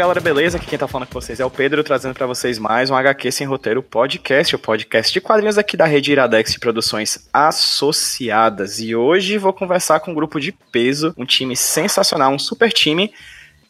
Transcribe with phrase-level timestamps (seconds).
[0.00, 0.56] Galera, beleza?
[0.56, 3.30] Aqui quem tá falando com vocês é o Pedro, trazendo para vocês mais um HQ
[3.30, 8.80] Sem Roteiro Podcast, o podcast de quadrinhos aqui da rede Iradex de Produções Associadas.
[8.80, 13.12] E hoje vou conversar com um grupo de peso, um time sensacional, um super time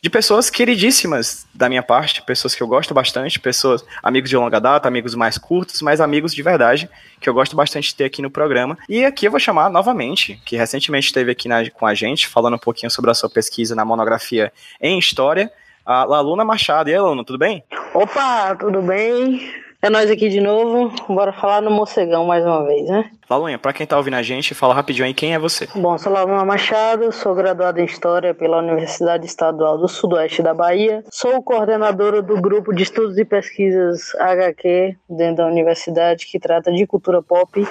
[0.01, 4.61] de pessoas queridíssimas da minha parte, pessoas que eu gosto bastante, pessoas, amigos de longa
[4.61, 6.89] data, amigos mais curtos, mas amigos de verdade,
[7.21, 8.79] que eu gosto bastante de ter aqui no programa.
[8.89, 12.55] E aqui eu vou chamar novamente, que recentemente esteve aqui na, com a gente, falando
[12.55, 15.51] um pouquinho sobre a sua pesquisa na monografia em História,
[15.91, 16.89] a Laluna Machado.
[16.89, 17.65] E aí, Laluna, tudo bem?
[17.93, 19.41] Opa, tudo bem?
[19.83, 20.95] É nós aqui de novo.
[21.09, 23.11] Bora falar no Mocegão mais uma vez, né?
[23.31, 25.69] Lalunha, pra quem tá ouvindo a gente, fala rapidinho aí quem é você.
[25.77, 31.05] Bom, sou Laluna Machado, sou graduada em História pela Universidade Estadual do Sudoeste da Bahia.
[31.13, 36.85] Sou coordenadora do grupo de estudos e pesquisas HQ dentro da universidade que trata de
[36.89, 37.65] cultura pop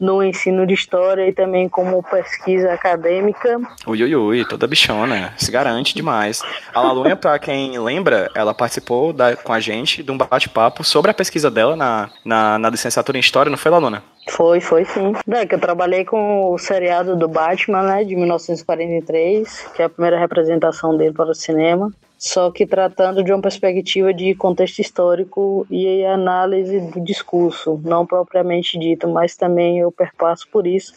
[0.00, 3.60] no ensino de história e também como pesquisa acadêmica.
[3.86, 6.42] Ui, ui, ui, toda bichona, se garante demais.
[6.74, 11.10] A Lalunha, pra quem lembra, ela participou da, com a gente de um bate-papo sobre
[11.10, 14.02] a pesquisa dela na, na, na licenciatura em História, não foi, Laluna?
[14.28, 15.12] Foi, foi sim.
[15.28, 19.88] É que eu trabalhei com o seriado do Batman, né, de 1943, que é a
[19.88, 25.64] primeira representação dele para o cinema só que tratando de uma perspectiva de contexto histórico
[25.70, 30.94] e análise do discurso, não propriamente dito, mas também eu perpasso por isso,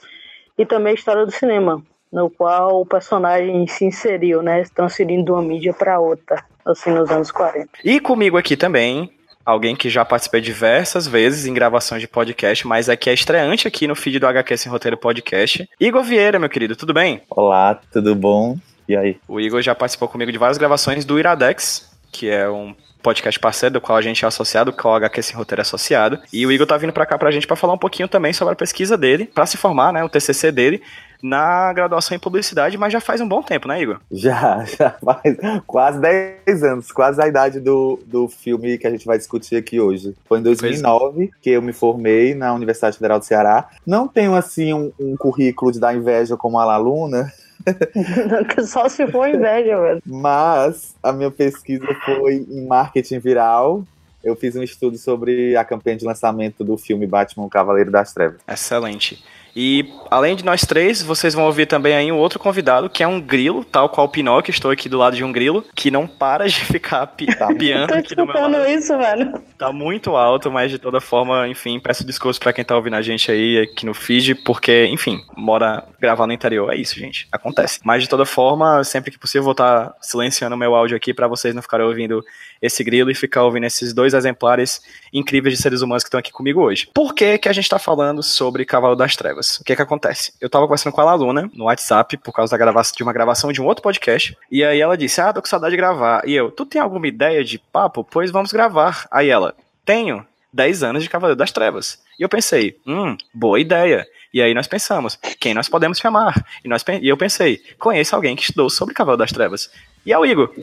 [0.57, 5.31] e também a história do cinema, no qual o personagem se inseriu, né, transferindo de
[5.31, 7.69] uma mídia para outra, assim, nos anos 40.
[7.85, 9.11] E comigo aqui também,
[9.45, 13.87] alguém que já participei diversas vezes em gravações de podcast, mas aqui é estreante aqui
[13.87, 15.67] no feed do HQ Sem Roteiro Podcast.
[15.79, 17.21] Igor Vieira, meu querido, tudo bem?
[17.29, 18.57] Olá, tudo bom?
[18.87, 19.17] E aí?
[19.27, 23.73] O Igor já participou comigo de várias gravações do Iradex, que é um podcast parceiro,
[23.73, 26.19] do qual a gente é associado, com o HQ Sem Roteiro Associado.
[26.31, 28.53] E o Igor tá vindo pra cá pra gente pra falar um pouquinho também sobre
[28.53, 30.81] a pesquisa dele, pra se formar, né, o TCC dele,
[31.21, 33.99] na graduação em publicidade, mas já faz um bom tempo, né, Igor?
[34.11, 39.05] Já, já faz quase 10 anos, quase a idade do, do filme que a gente
[39.05, 40.15] vai discutir aqui hoje.
[40.25, 41.29] Foi em 2009 é.
[41.41, 43.69] que eu me formei na Universidade Federal do Ceará.
[43.85, 47.31] Não tenho, assim, um, um currículo de dar inveja como a aluna,
[48.65, 50.01] Só se for inveja, velho.
[50.05, 53.85] Mas a minha pesquisa foi em marketing viral.
[54.23, 58.39] Eu fiz um estudo sobre a campanha de lançamento do filme Batman Cavaleiro das Trevas.
[58.47, 59.23] Excelente.
[59.55, 63.07] E além de nós três, vocês vão ouvir também aí um outro convidado, que é
[63.07, 66.07] um grilo, tal qual o Pinóquio, estou aqui do lado de um grilo, que não
[66.07, 67.53] para de ficar pi tá.
[67.53, 68.67] piando aqui do meu lado.
[68.67, 69.41] isso, velho.
[69.57, 73.01] Tá muito alto, mas de toda forma, enfim, peço desculpas para quem tá ouvindo a
[73.01, 77.79] gente aí aqui no feed, porque, enfim, mora gravar no interior, é isso, gente, acontece.
[77.83, 81.13] Mas de toda forma, sempre que possível, vou estar tá silenciando o meu áudio aqui
[81.13, 82.23] para vocês não ficarem ouvindo
[82.61, 86.31] esse grilo e ficar ouvindo esses dois exemplares incríveis de seres humanos que estão aqui
[86.31, 86.89] comigo hoje.
[86.93, 89.57] Por que que a gente tá falando sobre Cavalo das Trevas?
[89.57, 90.33] O que que acontece?
[90.39, 93.51] Eu tava conversando com a aluna no WhatsApp por causa da gravação de uma gravação
[93.51, 96.21] de um outro podcast, e aí ela disse: "Ah, tô com saudade de gravar".
[96.27, 98.03] E eu: "Tu tem alguma ideia de papo?
[98.03, 99.07] Pois vamos gravar".
[99.09, 101.99] Aí ela: "Tenho 10 anos de Cavaleiro das Trevas".
[102.19, 104.05] E eu pensei: "Hum, boa ideia".
[104.33, 106.45] E aí nós pensamos, quem nós podemos chamar?
[106.63, 109.69] E, nós, e eu pensei, conheço alguém que estudou sobre Cavaleiro das Trevas.
[110.05, 110.53] E é o Igor.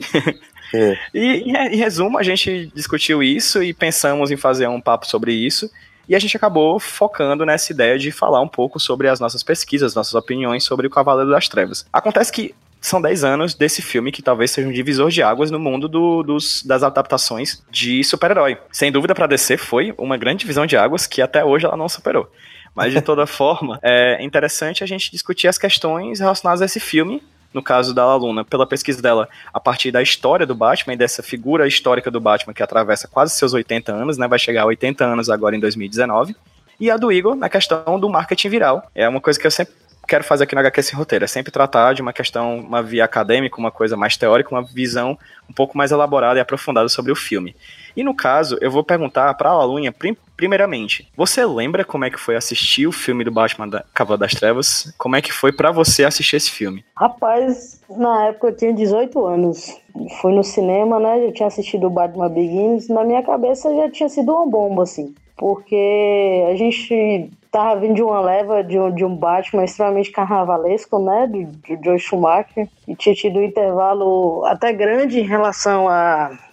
[0.73, 0.97] É.
[1.13, 5.69] E em, resumo, a gente discutiu isso e pensamos em fazer um papo sobre isso.
[6.07, 9.93] E a gente acabou focando nessa ideia de falar um pouco sobre as nossas pesquisas,
[9.93, 11.85] nossas opiniões sobre o Cavaleiro das Trevas.
[11.93, 15.59] Acontece que são 10 anos desse filme que talvez seja um divisor de águas no
[15.59, 18.57] mundo do, dos, das adaptações de super-herói.
[18.71, 21.89] Sem dúvida, para DC foi uma grande divisão de águas que até hoje ela não
[21.89, 22.31] superou.
[22.73, 27.21] Mas de toda forma, é interessante a gente discutir as questões relacionadas a esse filme
[27.53, 31.23] no caso da aluna, pela pesquisa dela, a partir da história do Batman e dessa
[31.23, 34.27] figura histórica do Batman que atravessa quase seus 80 anos, né?
[34.27, 36.35] Vai chegar a 80 anos agora em 2019.
[36.79, 38.89] E a do Igor na questão do marketing viral.
[38.95, 39.73] É uma coisa que eu sempre
[40.07, 43.05] quero fazer aqui no HQ Sem Roteiro, é sempre tratar de uma questão, uma via
[43.05, 45.15] acadêmica, uma coisa mais teórica, uma visão
[45.47, 47.55] um pouco mais elaborada e aprofundada sobre o filme.
[47.99, 49.93] E no caso, eu vou perguntar para a alunha,
[50.37, 53.83] primeiramente, você lembra como é que foi assistir o filme do Batman da
[54.17, 54.93] das Trevas?
[54.97, 56.85] Como é que foi para você assistir esse filme?
[56.95, 59.77] Rapaz, na época eu tinha 18 anos.
[60.21, 61.25] Fui no cinema, né?
[61.25, 62.87] Eu tinha assistido o Batman Begins.
[62.87, 65.13] Na minha cabeça já tinha sido uma bomba, assim.
[65.35, 70.99] Porque a gente tava vindo de uma leva de um, de um Batman extremamente carnavalesco,
[70.99, 71.27] né?
[71.27, 72.69] De, de Joe Schumacher.
[72.87, 76.47] E tinha tido um intervalo até grande em relação a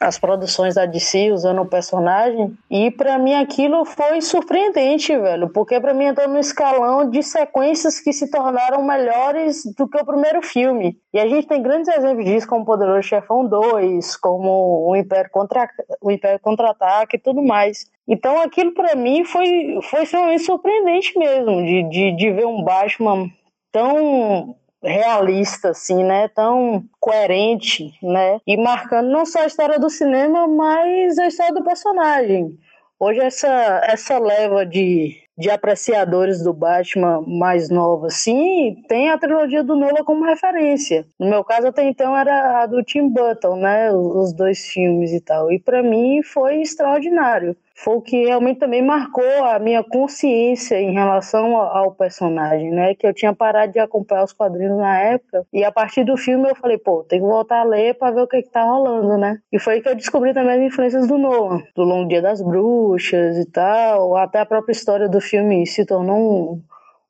[0.00, 2.56] as produções da DC usando o personagem.
[2.70, 8.00] E para mim aquilo foi surpreendente, velho, porque para mim entrou no escalão de sequências
[8.00, 10.96] que se tornaram melhores do que o primeiro filme.
[11.12, 15.68] E a gente tem grandes exemplos disso, como Poderoso Chefão 2, como o Império Contra
[16.00, 17.86] o Império Contra-Ataque e tudo mais.
[18.06, 23.28] Então aquilo para mim foi, foi extremamente surpreendente mesmo, de, de, de ver um Batman
[23.72, 26.28] tão realista, assim, né?
[26.28, 28.40] Tão coerente, né?
[28.46, 32.58] E marcando não só a história do cinema, mas a história do personagem.
[33.00, 39.62] Hoje essa, essa leva de, de apreciadores do Batman mais nova, assim, tem a trilogia
[39.62, 41.06] do Nolan como referência.
[41.18, 43.92] No meu caso, até então, era a do Tim Burton, né?
[43.92, 45.52] Os dois filmes e tal.
[45.52, 50.92] E para mim foi extraordinário foi o que realmente também marcou a minha consciência em
[50.92, 52.94] relação ao personagem, né?
[52.94, 56.50] Que eu tinha parado de acompanhar os quadrinhos na época e a partir do filme
[56.50, 59.16] eu falei, pô, tem que voltar a ler para ver o que que tá rolando,
[59.16, 59.38] né?
[59.52, 63.38] E foi que eu descobri também as influências do Nolan, do Longo Dia das Bruxas
[63.38, 66.62] e tal, até a própria história do filme se tornou um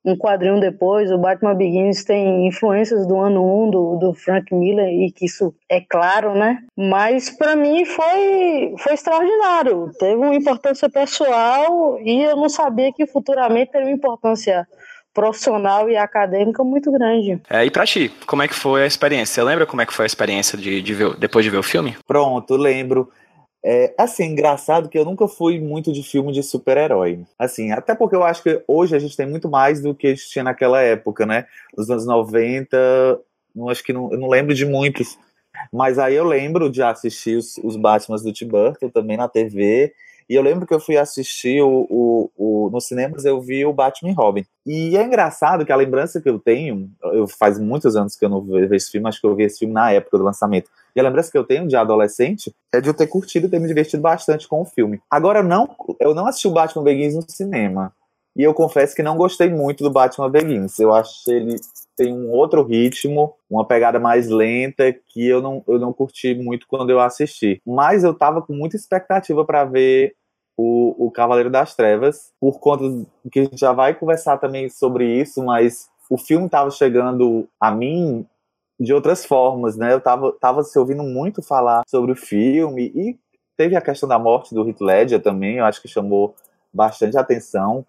[0.05, 4.89] um quadrinho depois, o Batman Begins tem influências do ano 1 do, do Frank Miller
[4.89, 6.59] e que isso é claro, né?
[6.77, 9.91] Mas para mim foi, foi extraordinário.
[9.99, 14.67] Teve uma importância pessoal e eu não sabia que futuramente teria uma importância
[15.13, 17.41] profissional e acadêmica muito grande.
[17.51, 19.35] É, e pra ti, como é que foi a experiência?
[19.35, 21.63] Você lembra como é que foi a experiência de, de ver, depois de ver o
[21.63, 21.97] filme?
[22.07, 23.11] Pronto, lembro.
[23.65, 27.25] É, assim, engraçado que eu nunca fui muito de filme de super-herói.
[27.39, 30.45] Assim, até porque eu acho que hoje a gente tem muito mais do que tinha
[30.45, 31.47] naquela época, né?
[31.77, 33.21] Nos anos 90,
[33.55, 35.19] não, acho que não, não lembro de muitos.
[35.73, 37.77] Mas aí eu lembro de assistir os, os
[38.23, 39.93] do Tim Burton também na TV.
[40.29, 43.73] E eu lembro que eu fui assistir o, o, o, nos cinemas, eu vi o
[43.73, 44.45] Batman e Robin.
[44.67, 48.29] E é engraçado que a lembrança que eu tenho, eu faz muitos anos que eu
[48.29, 50.71] não vejo esse filme, acho que eu vi esse filme na época do lançamento.
[50.95, 53.59] E a lembrança que eu tenho de adolescente é de eu ter curtido e ter
[53.59, 55.01] me divertido bastante com o filme.
[55.11, 57.93] Agora, não, eu não assisti o Batman Begins no cinema.
[58.37, 60.79] E eu confesso que não gostei muito do Batman Begins.
[60.79, 60.91] Eu
[61.25, 61.57] que ele
[61.97, 66.69] tem um outro ritmo, uma pegada mais lenta que eu não, eu não curti muito
[66.69, 67.61] quando eu assisti.
[67.67, 70.15] Mas eu tava com muita expectativa para ver
[70.59, 72.85] o, o Cavaleiro das Trevas, por conta
[73.31, 77.71] que a gente já vai conversar também sobre isso, mas o filme estava chegando a
[77.71, 78.27] mim
[78.79, 79.93] de outras formas, né?
[79.93, 83.17] Eu tava, tava se ouvindo muito falar sobre o filme e
[83.57, 86.35] teve a questão da morte do Heath Ledger também, eu acho que chamou
[86.75, 87.87] bastante atenção.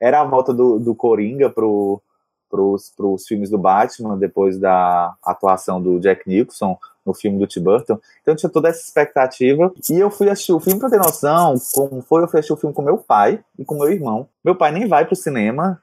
[0.00, 2.00] Era a volta do, do Coringa pro,
[2.48, 7.62] pros, pros filmes do Batman, depois da atuação do Jack Nicholson no filme do Tim
[7.62, 7.98] Burton.
[8.20, 9.72] Então tinha toda essa expectativa.
[9.90, 12.56] E eu fui assistir o filme, pra ter noção, como foi, eu fui assistir o
[12.56, 14.28] filme com meu pai e com meu irmão.
[14.44, 15.82] Meu pai nem vai pro cinema,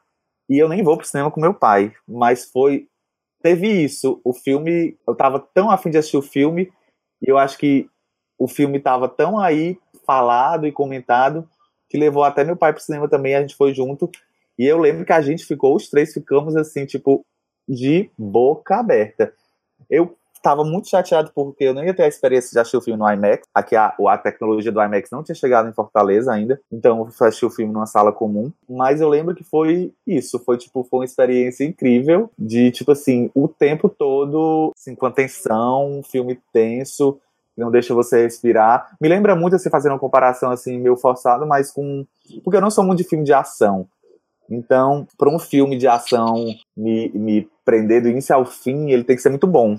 [0.49, 1.91] e eu nem vou pro cinema com meu pai.
[2.07, 2.87] Mas foi.
[3.41, 4.21] Teve isso.
[4.23, 4.97] O filme.
[5.07, 6.71] Eu tava tão afim de assistir o filme,
[7.21, 7.89] e eu acho que
[8.37, 11.47] o filme tava tão aí falado e comentado
[11.89, 14.09] que levou até meu pai pro cinema também, a gente foi junto.
[14.57, 17.25] E eu lembro que a gente ficou, os três ficamos assim, tipo,
[17.67, 19.33] de boca aberta.
[19.89, 20.15] Eu
[20.45, 23.11] estava muito chateado porque eu não ia ter a experiência de assistir o filme no
[23.11, 23.47] IMAX.
[23.53, 27.27] Aqui a, a tecnologia do IMAX não tinha chegado em Fortaleza ainda, então eu fui
[27.27, 28.51] assistir o filme numa sala comum.
[28.69, 33.31] Mas eu lembro que foi isso, foi tipo, foi uma experiência incrível de tipo assim,
[33.33, 37.19] o tempo todo, assim, com atenção, um filme tenso,
[37.57, 38.95] não deixa você respirar.
[38.99, 42.05] Me lembra muito assim, fazendo uma comparação assim, meio forçado, mas com.
[42.43, 43.87] Porque eu não sou muito de filme de ação.
[44.49, 49.15] Então, para um filme de ação me, me prender do início ao fim, ele tem
[49.15, 49.77] que ser muito bom.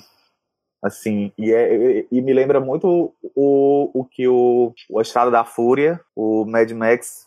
[0.82, 6.00] Assim, e, é, e me lembra muito o, o que o, o Estrada da Fúria,
[6.14, 7.26] o Mad Max,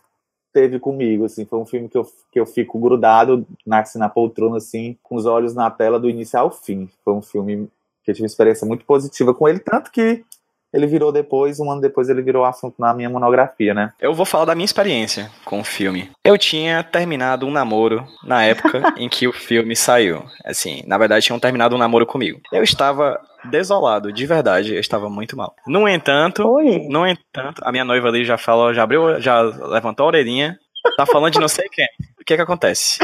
[0.53, 4.09] teve comigo, assim, foi um filme que eu, que eu fico grudado na, assim, na
[4.09, 6.89] poltrona, assim, com os olhos na tela do início ao fim.
[7.03, 7.69] Foi um filme
[8.03, 10.23] que eu tive uma experiência muito positiva com ele, tanto que
[10.73, 13.91] ele virou depois, um ano depois ele virou assunto na minha monografia, né?
[13.99, 16.09] Eu vou falar da minha experiência com o filme.
[16.23, 20.23] Eu tinha terminado um namoro na época em que o filme saiu.
[20.45, 22.39] Assim, na verdade tinham terminado um namoro comigo.
[22.51, 25.55] Eu estava desolado, de verdade, eu estava muito mal.
[25.65, 26.87] No entanto, Oi.
[26.89, 30.57] no entanto, a minha noiva ali já falou, já abriu, já levantou a orelhinha,
[30.97, 31.87] tá falando de não sei quem.
[32.19, 32.99] O que que acontece?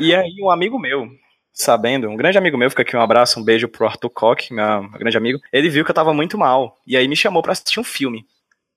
[0.00, 1.06] E aí um amigo meu,
[1.54, 4.90] sabendo, um grande amigo meu, fica aqui um abraço, um beijo pro Arthur Koch, meu,
[4.90, 7.78] grande amigo, ele viu que eu tava muito mal, e aí me chamou para assistir
[7.78, 8.26] um filme.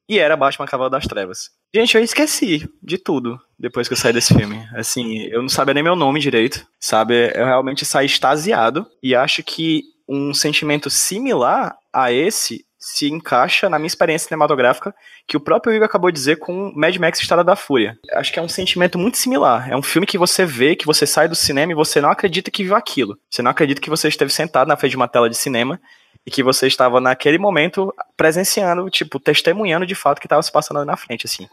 [0.07, 1.49] E era Batman Cavalo das Trevas.
[1.75, 4.65] Gente, eu esqueci de tudo depois que eu saí desse filme.
[4.73, 7.29] Assim, eu não sabia nem meu nome direito, sabe?
[7.35, 13.77] Eu realmente saí extasiado e acho que um sentimento similar a esse se encaixa na
[13.77, 14.95] minha experiência cinematográfica
[15.27, 17.99] que o próprio Igor acabou de dizer com Mad Max Estrada da Fúria.
[18.13, 19.69] Acho que é um sentimento muito similar.
[19.69, 22.49] É um filme que você vê, que você sai do cinema e você não acredita
[22.49, 23.19] que viu aquilo.
[23.29, 25.81] Você não acredita que você esteve sentado na frente de uma tela de cinema
[26.25, 30.85] e que você estava naquele momento presenciando, tipo, testemunhando de fato que estava se passando
[30.85, 31.45] na frente, assim.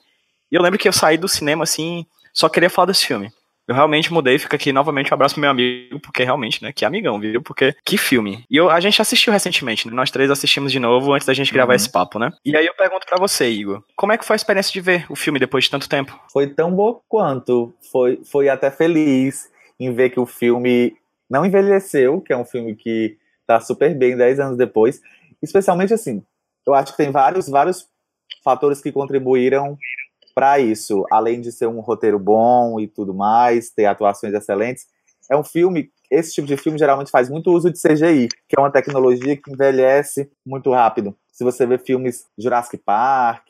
[0.52, 3.32] E eu lembro que eu saí do cinema, assim, só queria falar desse filme.
[3.66, 6.84] Eu realmente mudei, fica aqui novamente um abraço pro meu amigo, porque realmente, né, que
[6.84, 7.42] amigão, viu?
[7.42, 8.44] Porque que filme.
[8.50, 9.94] E eu, a gente assistiu recentemente, né?
[9.94, 11.76] nós três assistimos de novo antes da gente gravar uhum.
[11.76, 12.30] esse papo, né?
[12.44, 15.06] E aí eu pergunto para você, Igor, como é que foi a experiência de ver
[15.10, 16.18] o filme depois de tanto tempo?
[16.30, 20.94] Foi tão bom quanto, foi, foi até feliz em ver que o filme
[21.28, 23.16] não envelheceu, que é um filme que
[23.46, 25.00] tá super bem 10 anos depois,
[25.42, 26.22] especialmente assim,
[26.66, 27.88] eu acho que tem vários, vários
[28.42, 29.76] fatores que contribuíram
[30.34, 34.86] para isso, além de ser um roteiro bom e tudo mais, ter atuações excelentes,
[35.30, 35.90] é um filme.
[36.10, 39.50] Esse tipo de filme geralmente faz muito uso de CGI, que é uma tecnologia que
[39.50, 41.16] envelhece muito rápido.
[41.32, 43.46] Se você vê filmes Jurassic Park,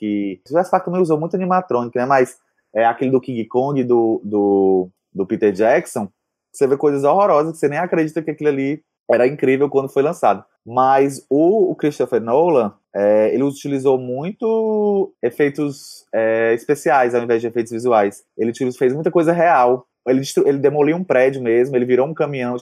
[0.48, 2.06] Jurassic Park também usou muito animatrônica, né?
[2.06, 2.38] Mas
[2.74, 6.08] é aquele do King Kong do, do, do Peter Jackson,
[6.52, 10.02] você vê coisas horrorosas que você nem acredita que aquilo ali era incrível quando foi
[10.02, 10.44] lançado.
[10.64, 17.48] Mas o, o Christopher Nolan, é, ele utilizou muito efeitos é, especiais ao invés de
[17.48, 18.22] efeitos visuais.
[18.38, 19.86] Ele fez muita coisa real.
[20.06, 22.56] Ele, ele demoliu um prédio mesmo, ele virou um caminhão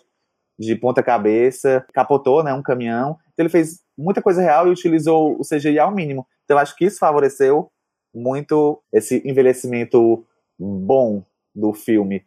[0.59, 3.19] de ponta cabeça, capotou né, um caminhão.
[3.33, 6.27] Então ele fez muita coisa real e utilizou o CGI ao mínimo.
[6.45, 7.71] Então acho que isso favoreceu
[8.15, 10.25] muito esse envelhecimento
[10.59, 11.23] bom
[11.55, 12.25] do filme.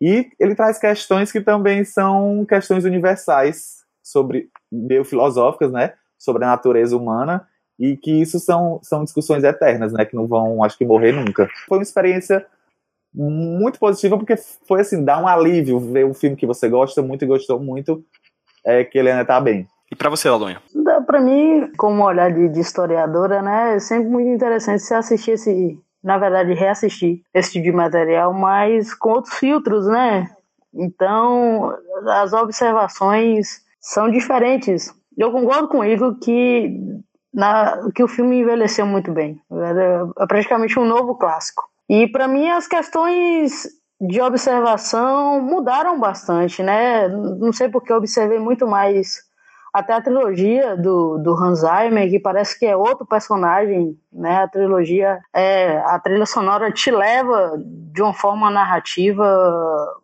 [0.00, 6.48] E ele traz questões que também são questões universais sobre meio filosóficas, né, sobre a
[6.48, 7.48] natureza humana
[7.78, 11.48] e que isso são, são discussões eternas, né, que não vão, acho que morrer nunca.
[11.66, 12.46] Foi uma experiência
[13.12, 14.36] muito positiva porque
[14.68, 18.04] foi assim, dá um alívio ver um filme que você gosta muito e gostou muito,
[18.64, 19.66] é que ele ainda tá bem.
[19.90, 20.60] E para você, Lalonha?
[21.06, 25.78] Para mim, como olhar de, de, historiadora, né, é sempre muito interessante você assistir esse,
[26.04, 30.28] na verdade, reassistir esse tipo de material, mas com outros filtros, né?
[30.72, 31.74] Então,
[32.06, 34.94] as observações são diferentes.
[35.20, 36.80] Eu concordo com o Igor que,
[37.32, 39.38] na, que o filme envelheceu muito bem.
[39.52, 41.62] É, praticamente um novo clássico.
[41.90, 43.68] E para mim as questões
[44.00, 47.06] de observação mudaram bastante, né?
[47.08, 49.18] Não sei porque eu observei muito mais
[49.72, 54.42] até a trilogia do, do Hans Zimmer, que parece que é outro personagem, né?
[54.42, 59.24] A trilogia, é, a trilha sonora te leva de uma forma narrativa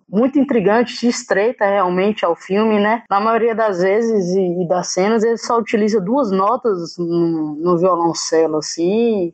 [0.08, 3.02] muito intrigante, estreita realmente ao filme, né?
[3.10, 7.76] Na maioria das vezes e, e das cenas ele só utiliza duas notas no, no
[7.76, 9.32] violoncelo, assim,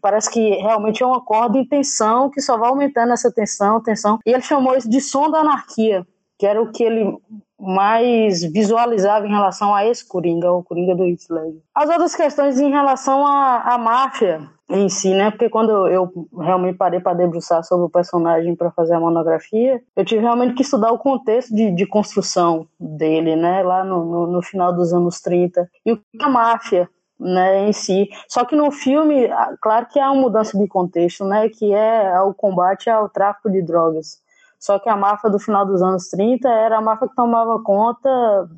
[0.00, 4.18] parece que realmente é uma corda em tensão que só vai aumentando essa tensão, tensão.
[4.24, 6.06] E ele chamou isso de som da anarquia,
[6.38, 7.16] que era o que ele
[7.62, 11.28] mais visualizava em relação a esse Coringa, o Coringa do Heath.
[11.72, 15.30] As outras questões em relação à, à máfia em si, né?
[15.30, 20.04] Porque quando eu realmente parei para debruçar sobre o personagem para fazer a monografia, eu
[20.04, 23.62] tive realmente que estudar o contexto de, de construção dele, né?
[23.62, 25.68] Lá no, no, no final dos anos 30.
[25.86, 26.88] E o que a máfia
[27.20, 28.08] né, em si.
[28.28, 29.28] Só que no filme,
[29.60, 33.62] claro que há uma mudança de contexto, né, que é o combate ao tráfico de
[33.62, 34.20] drogas.
[34.62, 38.48] Só que a máfia do final dos anos 30 era a máfia que tomava conta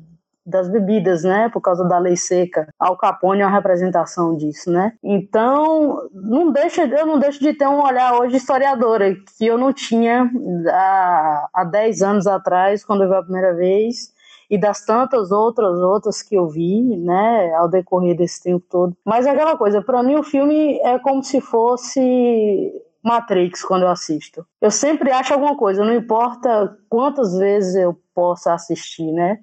[0.45, 2.67] das bebidas, né, por causa da lei seca.
[2.79, 4.93] Al Capone é uma representação disso, né?
[5.03, 9.73] Então, não deixa, eu não deixo de ter um olhar hoje historiadora que eu não
[9.73, 10.29] tinha
[10.69, 14.13] há, há 10 anos atrás, quando eu vi a primeira vez,
[14.47, 18.95] e das tantas outras outras que eu vi, né, ao decorrer desse tempo todo.
[19.03, 22.71] Mas é aquela coisa, para mim o filme é como se fosse
[23.05, 24.45] Matrix quando eu assisto.
[24.59, 29.39] Eu sempre acho alguma coisa, não importa quantas vezes eu possa assistir, né?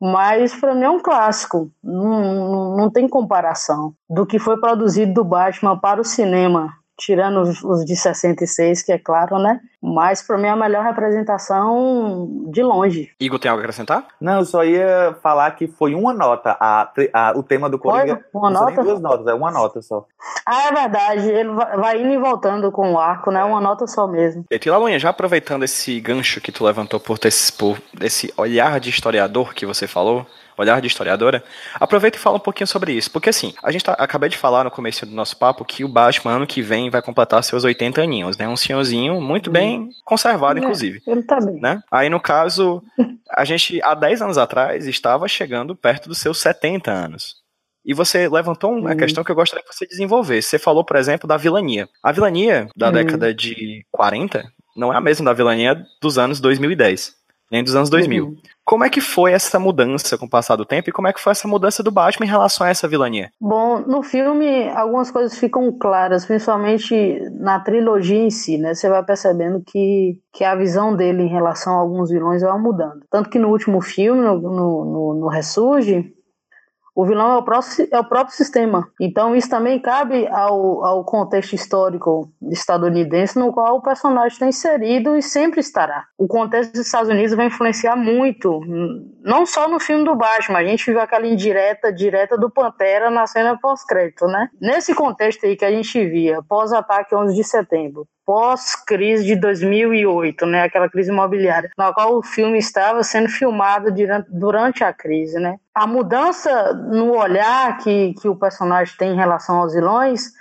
[0.00, 5.14] Mas para mim é um clássico, não, não, não tem comparação do que foi produzido
[5.14, 9.60] do Batman para o cinema tirando os de 66, que é claro, né?
[9.82, 13.10] Mas para mim é a melhor representação de longe.
[13.20, 14.06] Igor, tem algo a acrescentar?
[14.20, 16.56] Não, eu só ia falar que foi uma nota.
[16.58, 18.24] A, a o tema do Coringa.
[18.32, 18.40] Foi?
[18.40, 18.82] Uma não nota?
[18.82, 20.06] duas notas, é uma nota só.
[20.46, 21.28] Ah, é verdade.
[21.28, 23.44] Ele vai indo e voltando com o arco, né?
[23.44, 24.44] Uma nota só mesmo.
[24.50, 28.90] E Tilalunha, já aproveitando esse gancho que tu levantou por, ter, por esse olhar de
[28.90, 31.42] historiador que você falou, olhar de historiadora,
[31.74, 33.10] aproveita e fala um pouquinho sobre isso.
[33.10, 35.88] Porque assim, a gente tá, acabei de falar no começo do nosso papo que o
[35.88, 38.48] Batman ano que vem vai completar seus 80 aninhos, né?
[38.48, 41.02] Um senhorzinho muito bem conservado, é, inclusive.
[41.06, 41.60] Ele tá bem.
[41.60, 41.80] Né?
[41.90, 42.82] Aí, no caso,
[43.30, 47.42] a gente, há 10 anos atrás, estava chegando perto dos seus 70 anos.
[47.84, 48.96] E você levantou uma uhum.
[48.96, 50.48] questão que eu gostaria que você desenvolvesse.
[50.48, 51.86] Você falou, por exemplo, da vilania.
[52.02, 52.92] A vilania da uhum.
[52.92, 54.42] década de 40
[54.74, 57.23] não é a mesma da vilania dos anos 2010
[57.54, 58.24] nem dos anos 2000.
[58.24, 58.36] Uhum.
[58.64, 61.20] Como é que foi essa mudança com o passar do tempo e como é que
[61.20, 63.30] foi essa mudança do Batman em relação a essa vilania?
[63.40, 68.74] Bom, no filme algumas coisas ficam claras, principalmente na trilogia em si, né?
[68.74, 73.04] Você vai percebendo que, que a visão dele em relação a alguns vilões vai mudando.
[73.08, 76.12] Tanto que no último filme, no, no, no Ressurge,
[76.94, 78.88] O vilão é o, próprio, é o próprio sistema.
[79.00, 85.16] Então, isso também cabe ao, ao contexto histórico estadunidense no qual o personagem está inserido
[85.16, 86.04] e sempre estará.
[86.16, 88.60] O contexto dos Estados Unidos vai influenciar muito,
[89.22, 93.26] não só no filme do Batman, a gente viu aquela indireta direta do Pantera na
[93.26, 94.48] cena pós-crédito, né?
[94.60, 100.62] Nesse contexto aí que a gente via, pós-ataque 11 de setembro, pós-crise de 2008, né,
[100.62, 103.94] aquela crise imobiliária, na qual o filme estava sendo filmado
[104.28, 105.58] durante a crise, né.
[105.74, 110.32] A mudança no olhar que, que o personagem tem em relação aos vilões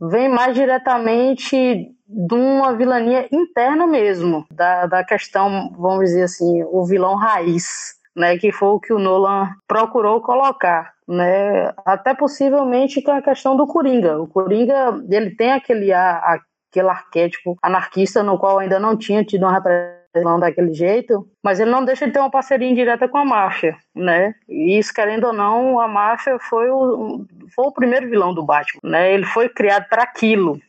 [0.00, 6.84] vem mais diretamente de uma vilania interna mesmo, da, da questão, vamos dizer assim, o
[6.84, 10.92] vilão raiz, né, que foi o que o Nolan procurou colocar.
[11.06, 14.18] Né, até possivelmente com a questão do Coringa.
[14.18, 16.40] O Coringa, ele tem aquele, a,
[16.74, 21.70] aquele arquétipo anarquista no qual ainda não tinha tido uma representação daquele jeito, mas ele
[21.70, 24.34] não deixa de ter uma parceria indireta com a máfia, né?
[24.48, 28.80] E isso, querendo ou não, a máfia foi o, foi o primeiro vilão do Batman,
[28.84, 29.12] né?
[29.12, 30.60] Ele foi criado para aquilo,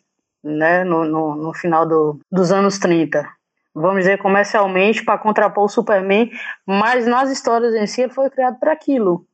[0.43, 0.83] né?
[0.83, 3.27] No, no, no final do, dos anos 30
[3.77, 6.31] vamos dizer, comercialmente, para contrapor o Superman,
[6.65, 9.27] mas nas histórias em si ele foi criado para aquilo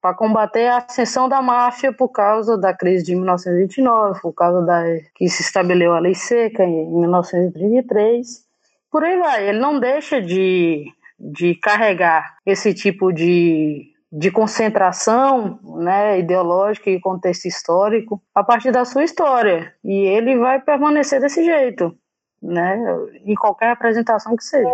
[0.00, 4.82] para combater a ascensão da máfia por causa da crise de 1929, por causa da
[5.14, 8.44] que se estabeleceu a lei seca em 1933.
[8.90, 10.86] Por aí vai, ele não deixa de,
[11.18, 18.84] de carregar esse tipo de, de concentração né, ideológica e contexto histórico a partir da
[18.84, 19.74] sua história.
[19.84, 21.94] E ele vai permanecer desse jeito,
[22.42, 22.78] né,
[23.24, 24.70] em qualquer apresentação que seja.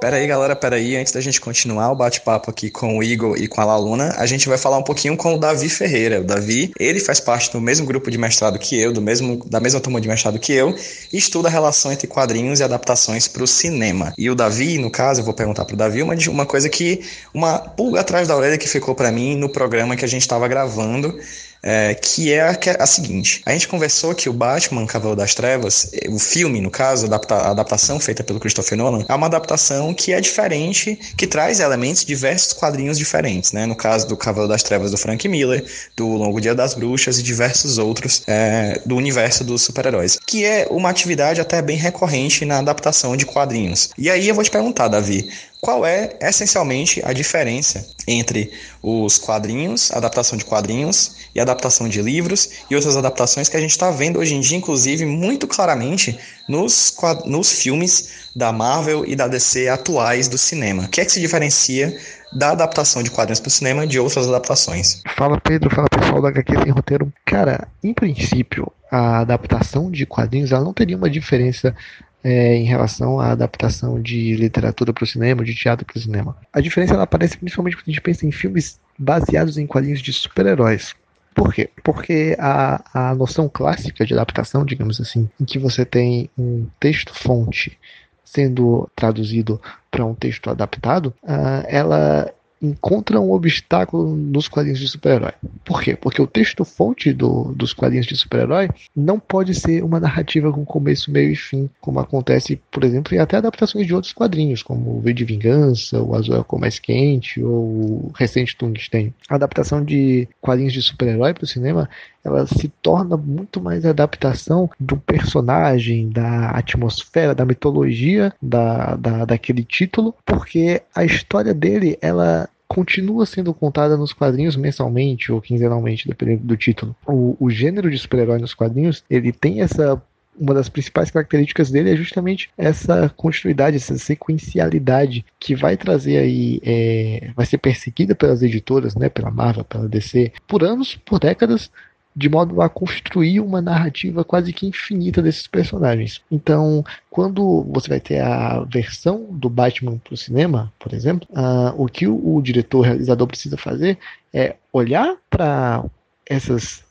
[0.00, 0.96] Pera aí, galera, pera aí.
[0.96, 4.24] Antes da gente continuar o bate-papo aqui com o Igor e com a Laluna, a
[4.24, 6.22] gente vai falar um pouquinho com o Davi Ferreira.
[6.22, 9.60] O Davi, ele faz parte do mesmo grupo de mestrado que eu, do mesmo, da
[9.60, 10.74] mesma turma de mestrado que eu,
[11.12, 14.14] e estuda a relação entre quadrinhos e adaptações para o cinema.
[14.16, 17.02] E o Davi, no caso, eu vou perguntar pro Davi uma, uma coisa que,
[17.34, 20.48] uma pulga atrás da orelha que ficou para mim no programa que a gente estava
[20.48, 21.14] gravando
[21.62, 23.42] é, que é a, é a, seguinte.
[23.44, 27.50] A gente conversou que o Batman Cavaleiro das Trevas, o filme, no caso, adapta, a
[27.50, 32.06] adaptação feita pelo Christopher Nolan, é uma adaptação que é diferente, que traz elementos de
[32.06, 33.66] diversos quadrinhos diferentes, né?
[33.66, 35.64] No caso do Cavaleiro das Trevas do Frank Miller,
[35.96, 40.66] do Longo Dia das Bruxas e diversos outros é, do universo dos super-heróis, que é
[40.70, 43.90] uma atividade até bem recorrente na adaptação de quadrinhos.
[43.96, 45.28] E aí eu vou te perguntar, Davi,
[45.60, 48.50] qual é essencialmente a diferença entre
[48.82, 53.70] os quadrinhos, adaptação de quadrinhos e adaptação de livros e outras adaptações que a gente
[53.70, 56.18] está vendo hoje em dia, inclusive muito claramente
[56.48, 56.96] nos,
[57.26, 60.84] nos filmes da Marvel e da DC atuais do cinema.
[60.84, 61.96] O que é que se diferencia
[62.32, 65.02] da adaptação de quadrinhos para o cinema de outras adaptações?
[65.16, 67.12] Fala Pedro, fala pessoal da HQ Sem Roteiro.
[67.26, 71.74] Cara, em princípio, a adaptação de quadrinhos ela não teria uma diferença
[72.22, 76.36] é, em relação à adaptação de literatura para o cinema, de teatro para o cinema.
[76.52, 80.12] A diferença ela aparece principalmente quando a gente pensa em filmes baseados em quadrinhos de
[80.12, 80.94] super-heróis.
[81.34, 81.70] Por quê?
[81.82, 87.78] Porque a, a noção clássica de adaptação, digamos assim, em que você tem um texto-fonte
[88.24, 95.32] sendo traduzido para um texto adaptado, uh, ela encontra um obstáculo nos quadrinhos de super-herói.
[95.64, 95.96] Por quê?
[95.96, 101.10] Porque o texto-fonte do, dos quadrinhos de super-herói não pode ser uma narrativa com começo,
[101.10, 105.00] meio e fim, como acontece, por exemplo, em até adaptações de outros quadrinhos, como o
[105.00, 109.14] V de Vingança, o Azul é o Mais Quente, ou o recente Tungsten.
[109.28, 111.88] A adaptação de quadrinhos de super-herói para o cinema
[112.24, 119.64] ela se torna muito mais adaptação do personagem, da atmosfera, da mitologia da, da, daquele
[119.64, 126.44] título, porque a história dele ela continua sendo contada nos quadrinhos mensalmente ou quinzenalmente, dependendo
[126.44, 126.94] do título.
[127.04, 130.00] O, o gênero de super-herói nos quadrinhos, ele tem essa
[130.38, 136.60] uma das principais características dele é justamente essa continuidade, essa sequencialidade que vai trazer aí,
[136.64, 141.70] é, vai ser perseguida pelas editoras, né, pela Marvel, pela DC, por anos, por décadas,
[142.14, 146.20] de modo a construir uma narrativa quase que infinita desses personagens.
[146.30, 151.74] Então, quando você vai ter a versão do Batman para o cinema, por exemplo, uh,
[151.76, 153.98] o que o, o diretor realizador precisa fazer
[154.32, 155.84] é olhar para
[156.26, 156.84] essas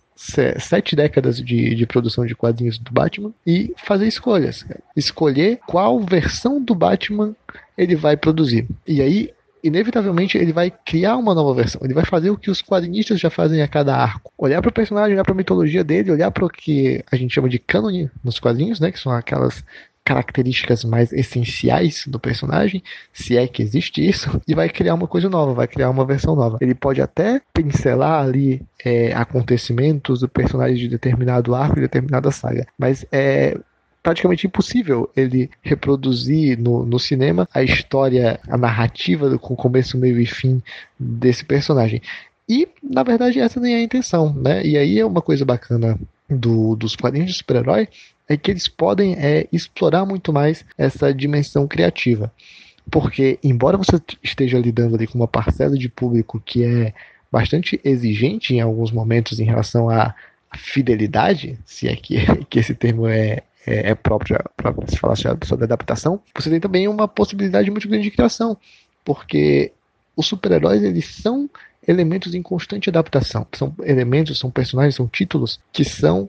[0.59, 4.65] sete décadas de, de produção de quadrinhos do Batman e fazer escolhas.
[4.95, 7.33] Escolher qual versão do Batman
[7.77, 8.67] ele vai produzir.
[8.85, 9.31] E aí
[9.63, 11.81] inevitavelmente ele vai criar uma nova versão.
[11.83, 14.31] Ele vai fazer o que os quadrinistas já fazem a cada arco.
[14.37, 17.33] Olhar para o personagem, olhar para a mitologia dele, olhar para o que a gente
[17.33, 19.63] chama de cânone nos quadrinhos, né, que são aquelas
[20.09, 22.81] características mais essenciais do personagem,
[23.13, 26.35] se é que existe isso, e vai criar uma coisa nova, vai criar uma versão
[26.35, 26.57] nova.
[26.61, 32.65] Ele pode até pincelar ali é, acontecimentos do personagem de determinado arco, de determinada saga,
[32.75, 33.55] mas é,
[34.01, 40.25] praticamente impossível ele reproduzir no, no cinema a história, a narrativa com começo, meio e
[40.25, 40.61] fim
[40.97, 42.01] desse personagem.
[42.47, 44.65] E, na verdade, essa nem é a intenção, né?
[44.65, 47.87] E aí é uma coisa bacana do, dos quadrinhos de super-herói
[48.27, 52.31] é que eles podem é, explorar muito mais essa dimensão criativa.
[52.89, 56.93] Porque, embora você esteja lidando ali com uma parcela de público que é
[57.31, 60.13] bastante exigente em alguns momentos em relação à
[60.55, 62.17] fidelidade, se é que,
[62.49, 66.87] que esse termo é, é, é próprio para se falar sobre adaptação, você tem também
[66.87, 68.57] uma possibilidade muito grande de criação.
[69.05, 69.71] Porque
[70.15, 71.49] os super-heróis eles são
[71.87, 73.45] elementos em constante adaptação.
[73.53, 76.27] São elementos, são personagens, são títulos que são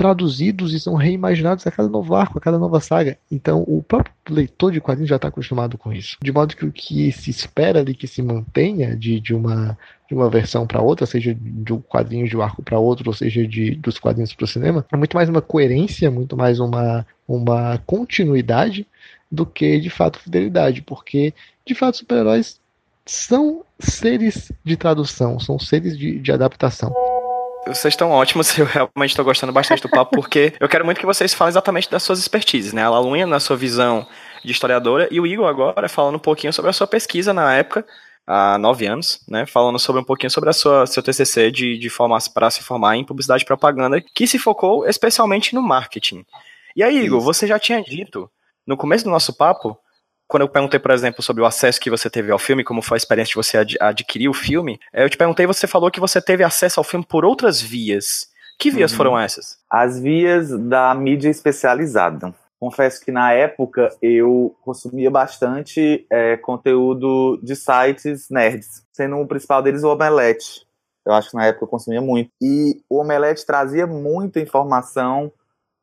[0.00, 3.18] traduzidos e são reimaginados a cada novo arco, a cada nova saga.
[3.30, 6.16] Então, o próprio leitor de quadrinhos já está acostumado com isso.
[6.22, 9.76] De modo que o que se espera ali que se mantenha de, de, uma,
[10.08, 13.14] de uma versão para outra, seja de um quadrinho de um arco para outro, ou
[13.14, 17.06] seja de, dos quadrinhos para o cinema, é muito mais uma coerência, muito mais uma,
[17.28, 18.86] uma continuidade
[19.30, 21.34] do que de fato fidelidade, porque
[21.66, 22.58] de fato super-heróis
[23.04, 26.90] são seres de tradução, são seres de, de adaptação.
[27.66, 31.06] Vocês estão ótimos, eu realmente estou gostando bastante do papo, porque eu quero muito que
[31.06, 32.82] vocês falem exatamente das suas expertises, né?
[32.82, 34.06] A Lalunha na sua visão
[34.44, 37.86] de historiadora e o Igor agora falando um pouquinho sobre a sua pesquisa na época,
[38.26, 39.44] há nove anos, né?
[39.46, 42.96] Falando sobre um pouquinho sobre a sua seu TCC de, de formar para se formar
[42.96, 46.24] em publicidade e propaganda, que se focou especialmente no marketing.
[46.74, 48.30] E aí, Igor, você já tinha dito
[48.66, 49.76] no começo do nosso papo
[50.30, 52.94] quando eu perguntei, por exemplo, sobre o acesso que você teve ao filme, como foi
[52.94, 55.98] a experiência de você ad adquirir o filme, eh, eu te perguntei você falou que
[55.98, 58.30] você teve acesso ao filme por outras vias.
[58.56, 58.96] Que vias uhum.
[58.96, 59.58] foram essas?
[59.68, 62.32] As vias da mídia especializada.
[62.60, 69.60] Confesso que na época eu consumia bastante é, conteúdo de sites nerds, sendo o principal
[69.60, 70.64] deles o Omelete.
[71.04, 72.30] Eu acho que na época eu consumia muito.
[72.40, 75.32] E o Omelete trazia muita informação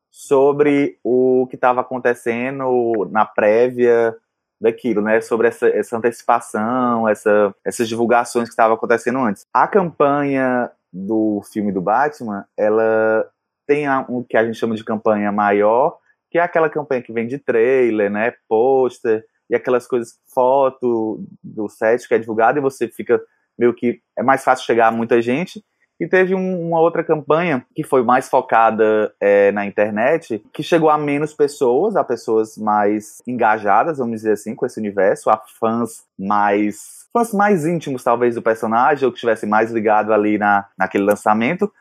[0.10, 4.16] sobre o que estava acontecendo na prévia,
[4.60, 5.22] daquilo, né?
[5.22, 9.46] Sobre essa, essa antecipação, essa, essas divulgações que estavam acontecendo antes.
[9.54, 13.30] A campanha do filme do Batman, ela
[13.68, 15.98] tem o um, que a gente chama de campanha maior,
[16.32, 18.34] que é aquela campanha que vem de trailer, né?
[18.48, 23.22] Pôster e aquelas coisas, foto do set que é divulgado e você fica
[23.58, 25.64] meio que é mais fácil chegar a muita gente.
[26.00, 30.90] E teve um, uma outra campanha que foi mais focada é, na internet, que chegou
[30.90, 36.06] a menos pessoas, a pessoas mais engajadas, vamos dizer assim, com esse universo, a fãs
[36.18, 41.04] mais fãs mais íntimos, talvez, do personagem, ou que estivessem mais ligado ali na, naquele
[41.04, 41.72] lançamento,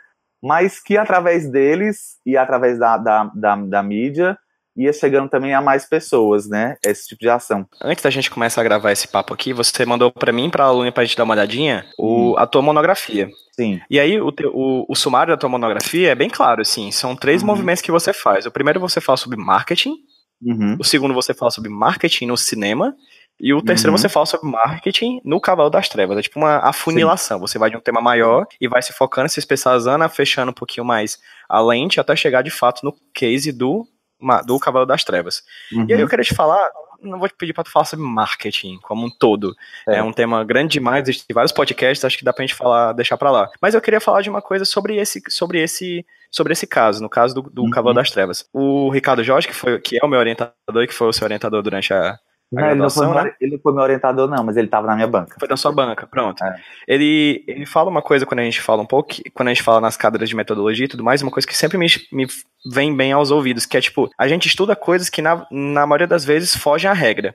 [0.42, 4.38] mas que através deles e através da, da, da, da mídia
[4.76, 6.76] ia chegando também a mais pessoas, né?
[6.84, 7.66] Esse tipo de ação.
[7.80, 10.68] Antes da gente começar a gravar esse papo aqui, você mandou para mim, para a
[10.68, 12.38] aluna, pra gente dar uma olhadinha, o, hum.
[12.38, 13.30] a tua monografia.
[13.52, 13.80] Sim.
[13.88, 17.40] E aí, o, o, o, sumário da tua monografia é bem claro, assim, são três
[17.40, 17.48] uhum.
[17.48, 18.44] movimentos que você faz.
[18.44, 19.94] O primeiro você fala sobre marketing,
[20.42, 20.76] uhum.
[20.78, 22.94] o segundo você fala sobre marketing no cinema,
[23.40, 23.98] e o terceiro uhum.
[23.98, 26.18] você fala sobre marketing no Cavalo das Trevas.
[26.18, 27.38] É tipo uma afunilação.
[27.38, 27.40] Sim.
[27.42, 30.86] Você vai de um tema maior e vai se focando, se especializando, fechando um pouquinho
[30.86, 33.86] mais a lente até chegar de fato no case do
[34.44, 35.42] do Cavalo das Trevas.
[35.72, 35.86] Uhum.
[35.88, 36.08] E aí eu uhum.
[36.08, 36.70] queria te falar,
[37.02, 39.54] não vou te pedir para tu falar sobre marketing como um todo.
[39.88, 39.96] É.
[39.96, 40.02] é.
[40.02, 43.30] um tema grande demais, existem vários podcasts, acho que dá pra gente falar, deixar para
[43.30, 43.50] lá.
[43.60, 47.08] Mas eu queria falar de uma coisa sobre esse, sobre esse, sobre esse caso, no
[47.08, 47.70] caso do, do uhum.
[47.70, 48.48] Cavalo das Trevas.
[48.52, 51.24] O Ricardo Jorge, que, foi, que é o meu orientador e que foi o seu
[51.24, 52.18] orientador durante a,
[52.50, 53.34] não, ele não, foi meu, né?
[53.40, 55.36] ele não foi meu orientador, não, mas ele estava na minha banca.
[55.38, 56.44] Foi na sua banca, pronto.
[56.44, 56.56] É.
[56.86, 59.80] Ele, ele fala uma coisa quando a gente fala um pouco, quando a gente fala
[59.80, 62.26] nas cadeiras de metodologia e tudo mais, uma coisa que sempre me, me
[62.72, 66.06] vem bem aos ouvidos, que é tipo, a gente estuda coisas que na, na maioria
[66.06, 67.34] das vezes fogem à regra.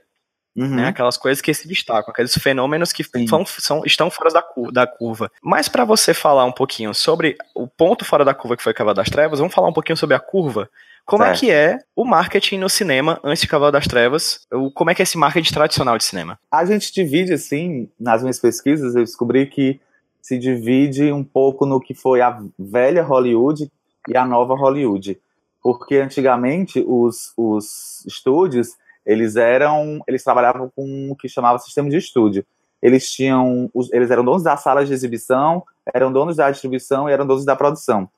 [0.54, 0.76] Uhum.
[0.76, 4.44] Né, aquelas coisas que se destacam, aqueles fenômenos que são, são, estão fora da,
[4.74, 5.32] da curva.
[5.42, 8.96] Mas para você falar um pouquinho sobre o ponto fora da curva que foi Cavalo
[8.96, 10.70] das Trevas, vamos falar um pouquinho sobre a curva,
[11.06, 11.36] como certo.
[11.36, 14.48] é que é o marketing no cinema antes de Cavalo das Trevas?
[14.74, 16.40] Como é que é esse marketing tradicional de cinema?
[16.52, 19.80] A gente divide, assim, nas minhas pesquisas, eu descobri que
[20.22, 23.72] se divide um pouco no que foi a velha Hollywood
[24.08, 25.20] e a nova Hollywood.
[25.62, 31.98] Porque antigamente os, os estúdios, eles eram, eles trabalhavam com o que chamava sistema de
[31.98, 32.46] estúdio.
[32.82, 37.28] Eles tinham, eles eram donos das salas de exibição, eram donos da distribuição e eram
[37.28, 38.10] donos da produção.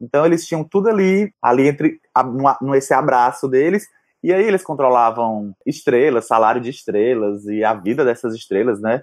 [0.00, 3.86] Então eles tinham tudo ali, ali entre no, no esse abraço deles,
[4.22, 9.02] e aí eles controlavam estrelas, salário de estrelas e a vida dessas estrelas, né?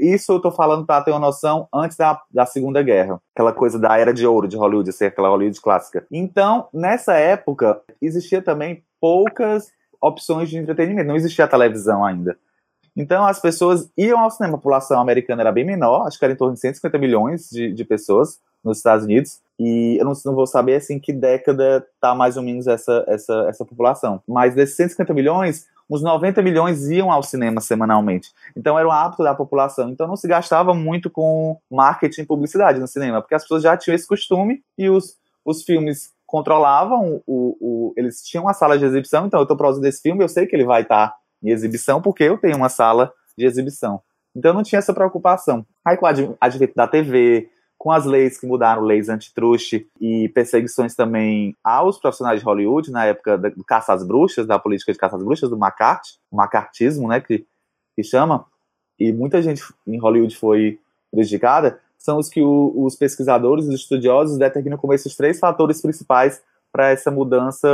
[0.00, 3.20] Isso eu tô falando para ter uma noção antes da, da Segunda Guerra.
[3.32, 6.04] Aquela coisa da era de ouro de Hollywood, ser aquela Hollywood clássica.
[6.10, 11.06] Então, nessa época, existia também poucas opções de entretenimento.
[11.06, 12.36] Não existia televisão ainda.
[12.96, 14.54] Então as pessoas iam ao cinema.
[14.54, 17.72] A população americana era bem menor, acho que era em torno de 150 milhões de,
[17.72, 19.40] de pessoas nos Estados Unidos.
[19.58, 23.46] E eu não, não, vou saber assim que década tá mais ou menos essa, essa,
[23.48, 24.22] essa população.
[24.26, 28.32] Mas desses 150 milhões, uns 90 milhões iam ao cinema semanalmente.
[28.56, 29.90] Então era o hábito da população.
[29.90, 33.76] Então não se gastava muito com marketing e publicidade no cinema, porque as pessoas já
[33.76, 38.84] tinham esse costume e os, os filmes controlavam, o, o, eles tinham uma sala de
[38.84, 41.50] exibição, então eu estou produzindo esse filme, eu sei que ele vai estar tá em
[41.50, 44.00] exibição, porque eu tenho uma sala de exibição.
[44.34, 45.66] Então não tinha essa preocupação.
[45.84, 47.48] Aí com o advento da TV,
[47.80, 53.06] com as leis que mudaram, leis antitruste e perseguições também aos profissionais de Hollywood, na
[53.06, 57.22] época do caça às bruxas, da política de caça às bruxas, do McCarthy, macartismo, né,
[57.22, 57.46] que,
[57.96, 58.44] que chama,
[58.98, 60.78] e muita gente em Hollywood foi
[61.10, 66.42] prejudicada, são os que o, os pesquisadores, os estudiosos determinam como esses três fatores principais
[66.70, 67.66] para essa mudança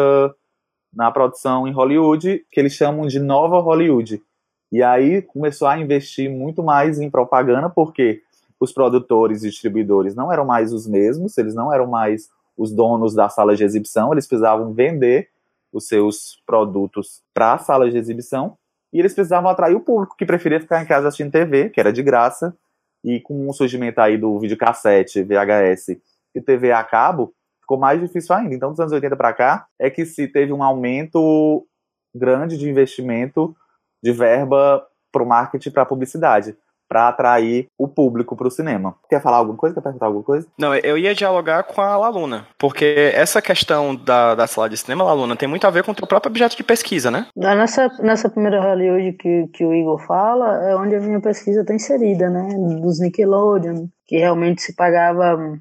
[0.94, 4.22] na produção em Hollywood, que eles chamam de nova Hollywood.
[4.70, 8.22] E aí começou a investir muito mais em propaganda, porque
[8.60, 13.14] os produtores e distribuidores não eram mais os mesmos, eles não eram mais os donos
[13.14, 15.28] da sala de exibição, eles precisavam vender
[15.72, 18.56] os seus produtos para a sala de exibição
[18.92, 21.92] e eles precisavam atrair o público que preferia ficar em casa assistindo TV, que era
[21.92, 22.56] de graça,
[23.04, 26.00] e com o surgimento aí do videocassete, VHS
[26.34, 28.54] e TV a cabo, ficou mais difícil ainda.
[28.54, 31.66] Então, dos anos 80 para cá, é que se teve um aumento
[32.14, 33.54] grande de investimento
[34.02, 36.56] de verba para o marketing para publicidade
[36.88, 38.94] para atrair o público para o cinema.
[39.08, 39.74] Quer falar alguma coisa?
[39.74, 40.46] Quer perguntar alguma coisa?
[40.58, 45.04] Não, eu ia dialogar com a Laluna, porque essa questão da, da sala de cinema,
[45.04, 47.26] Laluna, tem muito a ver com o teu próprio objeto de pesquisa, né?
[47.36, 51.74] Nessa, nessa primeira Hollywood que, que o Igor fala, é onde a minha pesquisa está
[51.74, 52.48] inserida, né?
[52.80, 55.58] Dos Nickelodeon, que realmente se pagava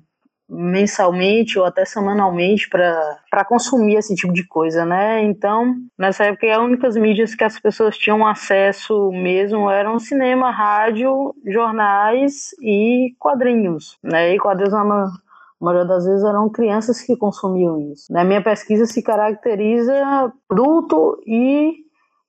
[0.49, 5.23] mensalmente ou até semanalmente para consumir esse tipo de coisa, né?
[5.23, 11.33] Então, nessa época, as únicas mídias que as pessoas tinham acesso mesmo eram cinema, rádio,
[11.45, 14.33] jornais e quadrinhos, né?
[14.33, 15.11] E quadrinhos, na
[15.59, 18.11] maioria das vezes, eram crianças que consumiam isso.
[18.11, 21.73] Na minha pesquisa se caracteriza produto e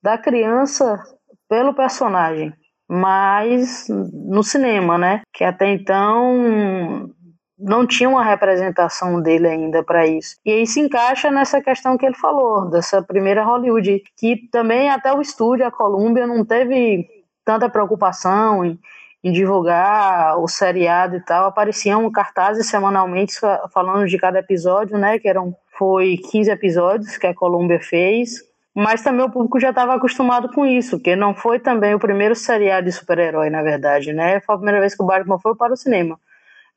[0.01, 0.99] da criança
[1.47, 2.53] pelo personagem,
[2.89, 5.21] mas no cinema, né?
[5.33, 7.09] Que até então
[7.57, 10.35] não tinha uma representação dele ainda para isso.
[10.45, 15.11] E aí se encaixa nessa questão que ele falou, dessa primeira Hollywood, que também até
[15.11, 17.07] o estúdio, a Columbia, não teve
[17.43, 18.79] tanta preocupação em,
[19.23, 21.47] em divulgar o seriado e tal.
[21.47, 23.33] Apareciam cartazes semanalmente
[23.73, 25.17] falando de cada episódio, né?
[25.17, 28.45] Que eram foi 15 episódios que a Columbia fez.
[28.75, 32.35] Mas também o público já estava acostumado com isso, que não foi também o primeiro
[32.35, 34.39] seriado de super-herói, na verdade, né?
[34.41, 36.19] Foi a primeira vez que o Batman foi para o cinema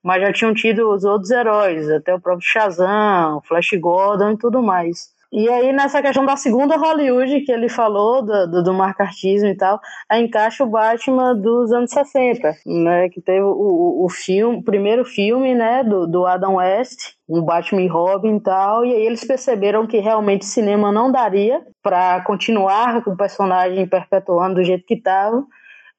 [0.03, 4.63] mas já tinham tido os outros heróis, até o próprio Shazam, Flash Gordon e tudo
[4.63, 5.11] mais.
[5.33, 9.57] E aí, nessa questão da segunda Hollywood que ele falou, do, do, do marcartismo e
[9.57, 13.09] tal, aí encaixa o Batman dos anos 60, né?
[13.09, 17.87] Que teve o, o, filme, primeiro filme, né, do, do Adam West, um Batman e
[17.87, 23.13] Robin e tal, e aí eles perceberam que realmente cinema não daria para continuar com
[23.13, 25.45] o personagem perpetuando do jeito que estava,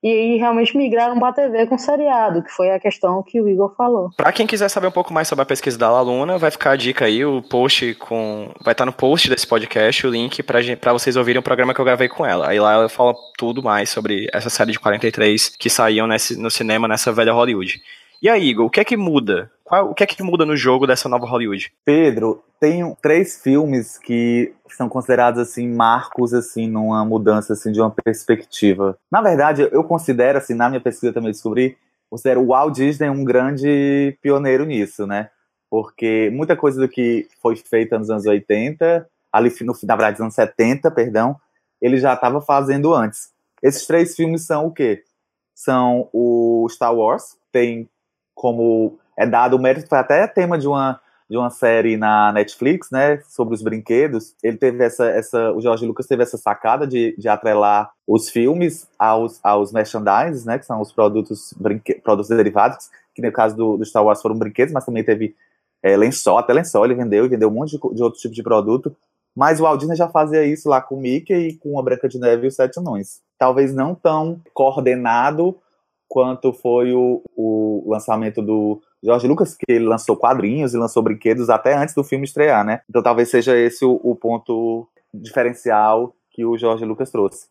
[0.03, 3.75] e realmente migraram para a TV com seriado, que foi a questão que o Igor
[3.75, 4.09] falou.
[4.17, 6.75] Para quem quiser saber um pouco mais sobre a pesquisa da Laluna, vai ficar a
[6.75, 10.93] dica aí, o post com vai estar tá no post desse podcast o link para
[10.93, 12.49] vocês ouvirem o programa que eu gravei com ela.
[12.49, 16.49] Aí lá ela fala tudo mais sobre essa série de 43 que saíam nesse, no
[16.49, 17.81] cinema nessa velha Hollywood.
[18.21, 19.51] E aí, Igor, o que é que muda?
[19.71, 21.71] Qual, o que é que muda no jogo dessa nova Hollywood?
[21.85, 27.89] Pedro, tem três filmes que são considerados assim marcos assim numa mudança assim de uma
[27.89, 28.97] perspectiva.
[29.09, 31.77] Na verdade, eu considero assim, na minha pesquisa também descobri,
[32.09, 35.29] considero o Walt Disney um grande pioneiro nisso, né?
[35.69, 40.23] Porque muita coisa do que foi feita nos anos 80, ali no na verdade nos
[40.23, 41.37] anos 70, perdão,
[41.81, 43.29] ele já estava fazendo antes.
[43.63, 45.01] Esses três filmes são o quê?
[45.55, 47.87] São o Star Wars, tem
[48.35, 52.89] como é dado o mérito, foi até tema de uma, de uma série na Netflix,
[52.89, 54.35] né, sobre os brinquedos.
[54.41, 58.89] Ele teve essa, essa o Jorge Lucas teve essa sacada de, de atrelar os filmes
[58.97, 63.77] aos, aos merchandise, né, que são os produtos, brinque, produtos derivados, que no caso do,
[63.77, 65.35] do Star Wars foram brinquedos, mas também teve
[65.83, 68.41] é, lençol, até lençol ele vendeu, e vendeu um monte de, de outros tipos de
[68.41, 68.95] produto.
[69.35, 72.09] Mas o Walt Disney já fazia isso lá com o Mickey e com a Branca
[72.09, 73.21] de Neve e os Sete Anões.
[73.37, 75.55] Talvez não tão coordenado
[76.09, 81.49] quanto foi o, o lançamento do George Lucas, que ele lançou quadrinhos e lançou brinquedos
[81.49, 82.81] até antes do filme estrear, né?
[82.89, 87.47] Então talvez seja esse o, o ponto diferencial que o George Lucas trouxe.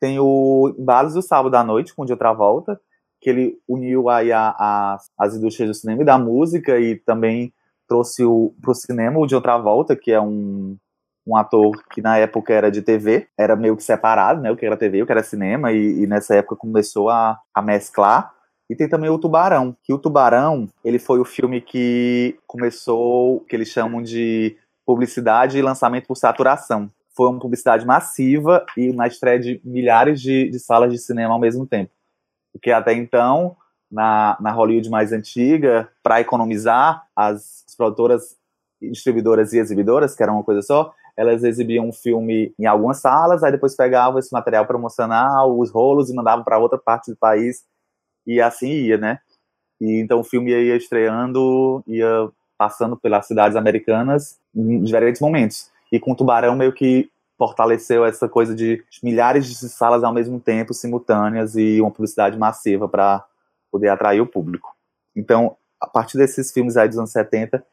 [0.00, 2.80] Tem o Balas do Sábado à Noite, com o de outra volta,
[3.20, 7.52] que ele uniu aí a, a, as indústrias do cinema e da música e também
[7.86, 8.22] trouxe
[8.60, 10.76] para o cinema o de outra volta, que é um,
[11.26, 14.50] um ator que na época era de TV, era meio que separado, né?
[14.50, 17.62] O que era TV, o que era cinema, e, e nessa época começou a, a
[17.62, 18.32] mesclar.
[18.72, 23.54] E tem também o Tubarão, que o Tubarão, ele foi o filme que começou, que
[23.54, 24.56] eles chamam de
[24.86, 26.88] publicidade e lançamento por saturação.
[27.14, 31.38] foi uma publicidade massiva e na estreia de milhares de, de salas de cinema ao
[31.38, 31.90] mesmo tempo.
[32.50, 33.54] Porque até então,
[33.90, 38.38] na, na Hollywood mais antiga, para economizar, as produtoras,
[38.80, 43.44] distribuidoras e exibidoras, que era uma coisa só, elas exibiam um filme em algumas salas,
[43.44, 47.70] aí depois pegavam esse material promocional, os rolos e mandavam para outra parte do país
[48.26, 49.18] e assim ia, né?
[49.80, 55.70] E então o filme ia estreando, ia passando pelas cidades americanas em diferentes momentos.
[55.90, 60.72] E com Tubarão meio que fortaleceu essa coisa de milhares de salas ao mesmo tempo,
[60.72, 63.24] simultâneas e uma publicidade massiva para
[63.70, 64.76] poder atrair o público.
[65.16, 67.64] Então, a partir desses filmes aí dos anos 70,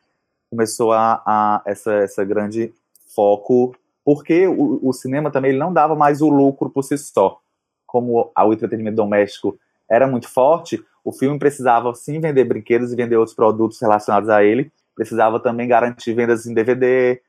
[0.49, 2.73] começou a, a essa, essa grande
[3.13, 7.39] foco, porque o, o cinema também não dava mais o lucro por si só.
[7.85, 9.59] Como o entretenimento doméstico
[9.89, 14.43] era muito forte, o filme precisava sim vender brinquedos e vender outros produtos relacionados a
[14.43, 17.21] ele, precisava também garantir vendas em DVD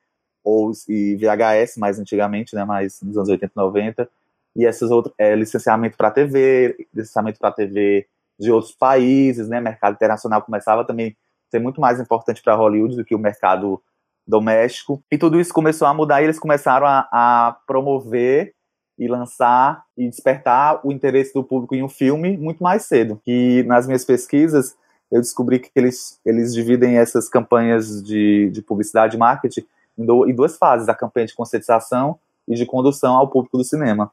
[0.43, 4.09] ou e VHS mais antigamente, né, mais nos anos 80 e 90,
[4.57, 8.07] e esses outros é, licenciamento para TV, licenciamento para TV
[8.39, 11.17] de outros países, né, mercado internacional começava também
[11.49, 13.81] a ser muito mais importante para Hollywood do que o mercado
[14.27, 15.03] doméstico.
[15.11, 18.55] E tudo isso começou a mudar e eles começaram a, a promover
[19.01, 23.19] e lançar e despertar o interesse do público em um filme muito mais cedo.
[23.27, 24.77] E nas minhas pesquisas
[25.11, 29.65] eu descobri que eles, eles dividem essas campanhas de, de publicidade e marketing
[29.99, 33.65] em, do, em duas fases, a campanha de conscientização e de condução ao público do
[33.65, 34.13] cinema.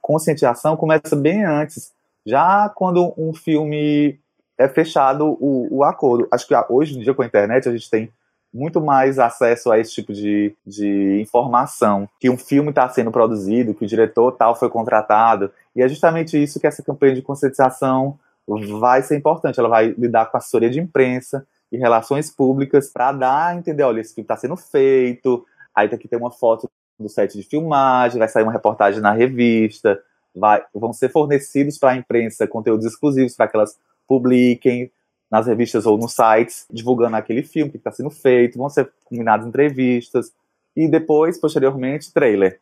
[0.00, 1.92] Conscientização começa bem antes,
[2.24, 4.20] já quando um filme
[4.56, 6.28] é fechado o, o acordo.
[6.30, 8.12] Acho que hoje em dia com a internet a gente tem
[8.52, 13.74] muito mais acesso a esse tipo de, de informação, que um filme está sendo produzido,
[13.74, 18.18] que o diretor tal foi contratado, e é justamente isso que essa campanha de conscientização
[18.80, 23.12] vai ser importante, ela vai lidar com a assessoria de imprensa e relações públicas para
[23.12, 26.68] dar a entender, olha, esse filme está sendo feito, aí tem que ter uma foto
[26.98, 30.00] do set de filmagem, vai sair uma reportagem na revista,
[30.34, 34.90] vai, vão ser fornecidos para a imprensa conteúdos exclusivos para que elas publiquem,
[35.30, 39.46] nas revistas ou nos sites, divulgando aquele filme que está sendo feito, vão ser combinadas
[39.46, 40.32] entrevistas,
[40.76, 42.60] e depois, posteriormente, trailer.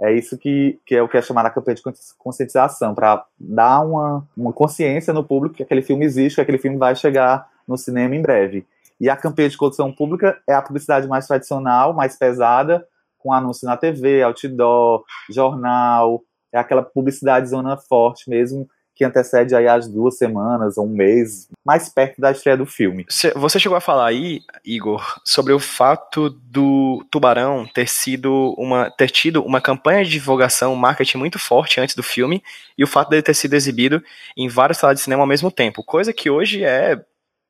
[0.00, 1.82] É isso que, que é o que é chamado a campanha de
[2.18, 6.76] conscientização, para dar uma, uma consciência no público que aquele filme existe, que aquele filme
[6.76, 8.66] vai chegar no cinema em breve.
[9.00, 12.86] E a campanha de condução pública é a publicidade mais tradicional, mais pesada,
[13.18, 19.68] com anúncio na TV, outdoor, jornal, é aquela publicidade zona forte mesmo, que antecede aí
[19.68, 23.04] as duas semanas ou um mês, mais perto da estreia do filme.
[23.34, 29.10] Você chegou a falar aí, Igor, sobre o fato do Tubarão ter sido uma ter
[29.10, 32.42] tido uma campanha de divulgação, marketing muito forte antes do filme
[32.76, 34.02] e o fato dele ter sido exibido
[34.34, 36.98] em várias salas de cinema ao mesmo tempo, coisa que hoje é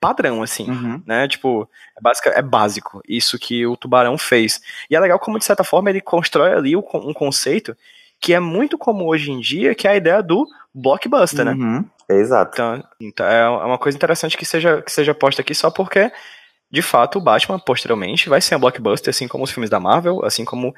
[0.01, 1.03] padrão, assim, uhum.
[1.07, 1.29] né?
[1.29, 4.61] Tipo, é, básico, é básico isso que o Tubarão fez.
[4.91, 6.83] E é legal como, de certa forma, ele constrói ali um
[7.15, 7.77] conceito
[8.21, 11.53] que é muito comum hoje em dia, que é a ideia do blockbuster, né?
[11.53, 11.81] uhum.
[11.81, 11.85] né?
[12.09, 12.53] Exato.
[12.55, 16.11] Então, então é uma coisa interessante que seja, que seja posta aqui só porque,
[16.71, 20.25] de fato, o Batman, posteriormente, vai ser um blockbuster, assim como os filmes da Marvel,
[20.25, 20.75] assim como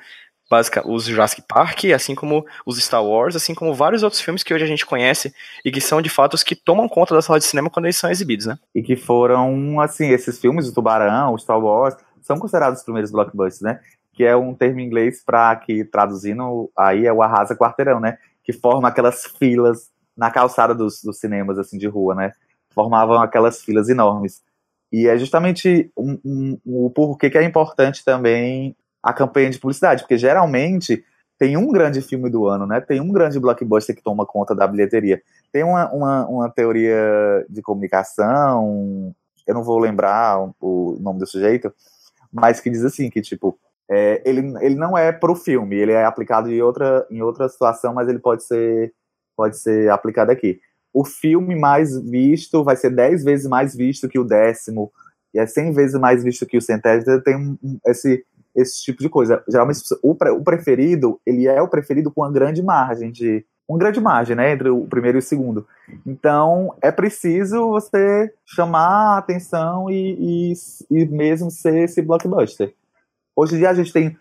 [0.51, 4.55] básica, os Jurassic Park, assim como os Star Wars, assim como vários outros filmes que
[4.55, 5.33] hoje a gente conhece
[5.65, 7.99] e que são de fato os que tomam conta da sala de cinema quando eles
[7.99, 8.57] são exibidos, né?
[8.75, 13.11] E que foram, assim, esses filmes, o Tubarão, o Star Wars, são considerados os primeiros
[13.11, 13.81] blockbusters, né?
[14.19, 18.19] Que é um termo em inglês para que traduzindo aí é o arrasa quarteirão, né?
[18.43, 22.33] Que forma aquelas filas na calçada dos, dos cinemas assim de rua, né?
[22.75, 24.43] Formavam aquelas filas enormes.
[24.91, 30.03] E é justamente um, um, o porquê que é importante também a campanha de publicidade,
[30.03, 31.05] porque geralmente
[31.39, 32.81] tem um grande filme do ano, né?
[32.81, 35.23] Tem um grande blockbuster que toma conta da bilheteria.
[35.53, 39.15] Tem uma, uma, uma teoria de comunicação,
[39.47, 41.73] eu não vou lembrar o nome do sujeito,
[42.33, 43.57] mas que diz assim, que tipo,
[43.91, 47.49] é, ele, ele não é para o filme, ele é aplicado em outra, em outra
[47.49, 48.93] situação, mas ele pode ser,
[49.37, 50.61] pode ser aplicado aqui.
[50.93, 54.93] O filme mais visto vai ser 10 vezes mais visto que o décimo,
[55.33, 58.25] e é 100 vezes mais visto que o centésimo, tem um, esse,
[58.55, 59.43] esse tipo de coisa.
[59.49, 64.01] Geralmente, o, o preferido, ele é o preferido com uma grande margem de, uma grande
[64.01, 65.67] margem, né, entre o primeiro e o segundo.
[66.07, 70.53] Então, é preciso você chamar a atenção e, e,
[70.91, 72.75] e mesmo ser esse blockbuster.
[73.39, 74.17] Hoje em dia a gente tem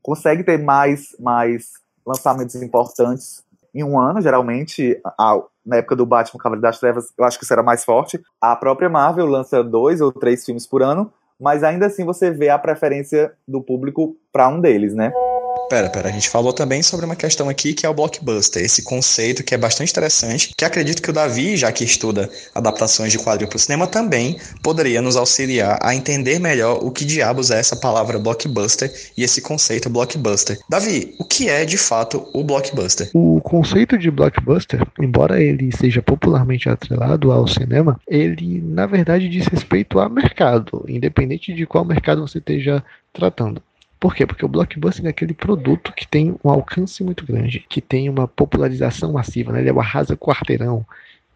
[0.00, 1.70] consegue ter mais, mais
[2.06, 3.42] lançamentos importantes
[3.74, 7.44] em um ano, geralmente, a, na época do Batman Cavaleiro das Trevas, eu acho que
[7.44, 8.20] isso era mais forte.
[8.40, 12.48] A própria Marvel lança dois ou três filmes por ano, mas ainda assim você vê
[12.48, 15.12] a preferência do público para um deles, né?
[15.70, 18.82] Pera, pera, a gente falou também sobre uma questão aqui que é o blockbuster, esse
[18.82, 23.18] conceito que é bastante interessante, que acredito que o Davi, já que estuda adaptações de
[23.20, 27.60] quadrinho para o cinema, também poderia nos auxiliar a entender melhor o que diabos é
[27.60, 30.58] essa palavra blockbuster e esse conceito blockbuster.
[30.68, 33.08] Davi, o que é de fato o blockbuster?
[33.14, 39.46] O conceito de blockbuster, embora ele seja popularmente atrelado ao cinema, ele na verdade diz
[39.46, 43.62] respeito a mercado, independente de qual mercado você esteja tratando.
[44.00, 44.26] Por quê?
[44.26, 48.26] Porque o blockbuster é aquele produto que tem um alcance muito grande, que tem uma
[48.26, 49.60] popularização massiva, né?
[49.60, 50.86] ele é o arrasa quarteirão,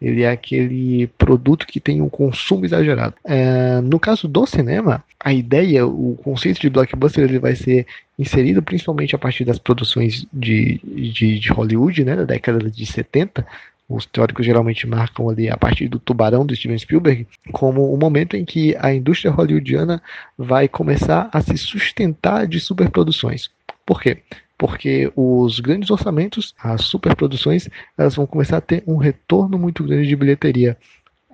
[0.01, 3.13] ele é aquele produto que tem um consumo exagerado.
[3.23, 7.85] É, no caso do cinema, a ideia, o conceito de blockbuster, ele vai ser
[8.17, 13.45] inserido principalmente a partir das produções de, de, de Hollywood, né, da década de 70,
[13.87, 18.35] os teóricos geralmente marcam ali a partir do Tubarão do Steven Spielberg como o momento
[18.35, 20.01] em que a indústria hollywoodiana
[20.37, 23.49] vai começar a se sustentar de superproduções.
[23.85, 24.23] Por quê?
[24.57, 30.07] Porque os grandes orçamentos, as superproduções, elas vão começar a ter um retorno muito grande
[30.07, 30.77] de bilheteria.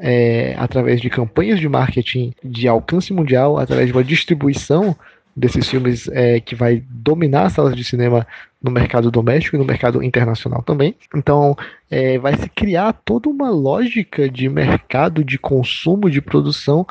[0.04, 4.98] É, através de campanhas de marketing de alcance mundial, através de uma distribuição
[5.36, 8.28] desses filmes é, que vai dominar as salas de cinema
[8.62, 10.96] no mercado doméstico e no mercado internacional também.
[11.16, 11.56] Então,
[11.90, 16.86] é, vai se criar toda uma lógica de mercado, de consumo, de produção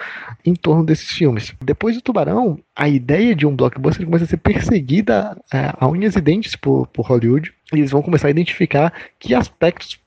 [0.44, 1.54] em torno desses filmes.
[1.62, 6.16] Depois do Tubarão, a ideia de um blockbuster começa a ser perseguida é, a unhas
[6.16, 7.52] e dentes por, por Hollywood.
[7.72, 10.00] E eles vão começar a identificar que aspectos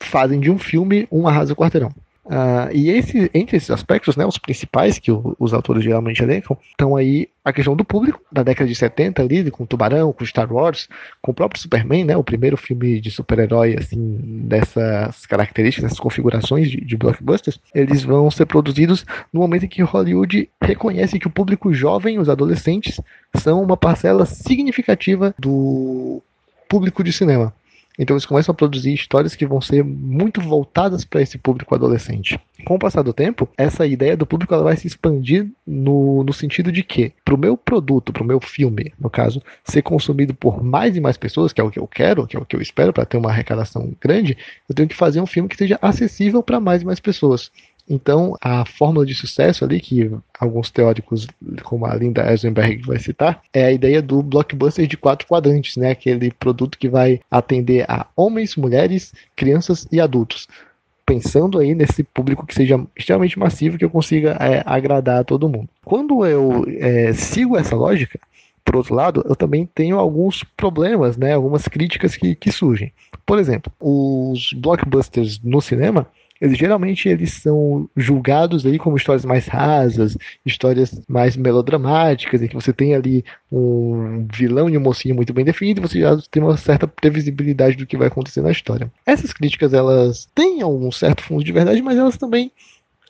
[0.00, 1.92] fazem de um filme um arrasa quarteirão.
[2.24, 6.56] Uh, e esse, entre esses aspectos, né, os principais que o, os autores geralmente elencam,
[6.70, 10.50] estão aí a questão do público, da década de 70 ali, com Tubarão, com Star
[10.50, 10.88] Wars,
[11.20, 16.70] com o próprio Superman, né, o primeiro filme de super-herói assim, dessas características, dessas configurações
[16.70, 21.30] de, de blockbusters, eles vão ser produzidos no momento em que Hollywood reconhece que o
[21.30, 22.98] público jovem, os adolescentes,
[23.36, 26.22] são uma parcela significativa do
[26.68, 27.52] público de cinema.
[27.98, 32.38] Então eles começam a produzir histórias que vão ser muito voltadas para esse público adolescente.
[32.64, 36.32] Com o passar do tempo, essa ideia do público ela vai se expandir no, no
[36.32, 40.34] sentido de que, para o meu produto, para o meu filme, no caso, ser consumido
[40.34, 42.56] por mais e mais pessoas, que é o que eu quero, que é o que
[42.56, 44.36] eu espero para ter uma arrecadação grande,
[44.68, 47.50] eu tenho que fazer um filme que seja acessível para mais e mais pessoas.
[47.88, 50.10] Então, a fórmula de sucesso ali, que
[50.40, 51.26] alguns teóricos,
[51.62, 55.90] como a Linda Eisenberg vai citar, é a ideia do blockbuster de quatro quadrantes, né?
[55.90, 60.48] Aquele produto que vai atender a homens, mulheres, crianças e adultos.
[61.04, 65.48] Pensando aí nesse público que seja extremamente massivo, que eu consiga é, agradar a todo
[65.48, 65.68] mundo.
[65.84, 68.18] Quando eu é, sigo essa lógica,
[68.64, 71.34] por outro lado, eu também tenho alguns problemas, né?
[71.34, 72.90] Algumas críticas que, que surgem.
[73.26, 76.06] Por exemplo, os blockbusters no cinema
[76.44, 82.54] eles geralmente eles são julgados aí como histórias mais rasas, histórias mais melodramáticas, em que
[82.54, 86.56] você tem ali um vilão e um mocinho muito bem definido, você já tem uma
[86.58, 88.92] certa previsibilidade do que vai acontecer na história.
[89.06, 92.52] Essas críticas elas têm algum certo fundo de verdade, mas elas também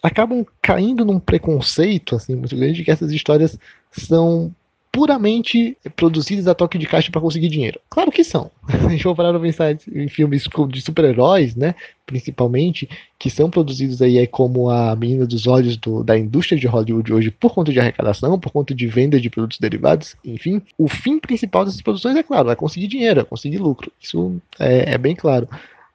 [0.00, 3.58] acabam caindo num preconceito assim muito grande de que essas histórias
[3.90, 4.54] são
[4.94, 7.80] puramente produzidas a toque de caixa para conseguir dinheiro.
[7.90, 8.48] Claro que são.
[8.68, 11.74] A gente vai parar pensar em filmes de super-heróis, né?
[12.06, 12.88] Principalmente,
[13.18, 17.12] que são produzidos aí é como a menina dos olhos do, da indústria de Hollywood
[17.12, 20.62] hoje por conta de arrecadação, por conta de venda de produtos derivados, enfim.
[20.78, 23.90] O fim principal dessas produções é claro, é conseguir dinheiro, é conseguir lucro.
[24.00, 25.48] Isso é, é bem claro.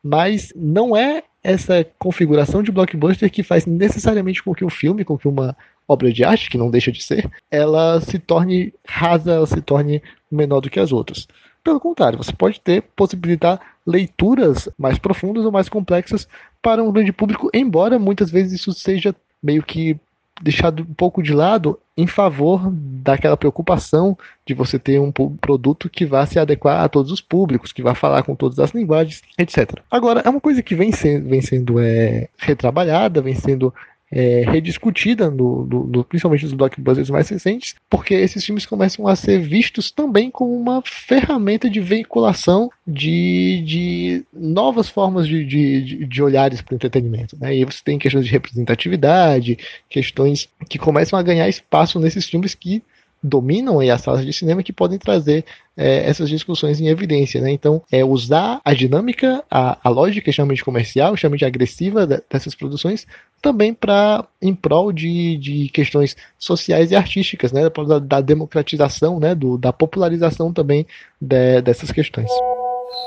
[0.04, 5.18] Mas não é essa configuração de blockbuster que faz necessariamente com que o filme, com
[5.18, 5.56] que uma
[5.90, 10.04] obra de arte, que não deixa de ser, ela se torne rasa, ela se torne
[10.32, 11.28] menor do que as outras.
[11.64, 16.28] Pelo contrário, você pode ter possibilitar leituras mais profundas ou mais complexas
[16.62, 20.00] para um grande público, embora muitas vezes isso seja meio que
[20.42, 26.06] deixado um pouco de lado em favor daquela preocupação de você ter um produto que
[26.06, 29.80] vá se adequar a todos os públicos, que vá falar com todas as linguagens, etc.
[29.92, 33.74] Agora, é uma coisa que vem sendo, vem sendo é, retrabalhada, vem sendo
[34.12, 39.16] é, rediscutida, no, no, no, principalmente nos blockbusters mais recentes, porque esses filmes começam a
[39.16, 46.24] ser vistos também como uma ferramenta de veiculação de, de novas formas de, de, de
[46.24, 47.38] olhares para o entretenimento.
[47.40, 47.58] Né?
[47.58, 49.58] E você tem questões de representatividade,
[49.90, 52.82] questões que começam a ganhar espaço nesses filmes que
[53.22, 55.46] dominam aí as salas de cinema que podem trazer
[55.76, 57.42] é, essas discussões em evidência.
[57.42, 57.52] Né?
[57.52, 63.06] Então, é usar a dinâmica, a, a lógica extremamente comercial, extremamente agressiva dessas produções,
[63.42, 67.70] também para em prol de, de questões sociais e artísticas, né?
[67.70, 69.36] da, da democratização, né?
[69.36, 70.86] Do, da popularização também
[71.20, 72.30] de, dessas questões.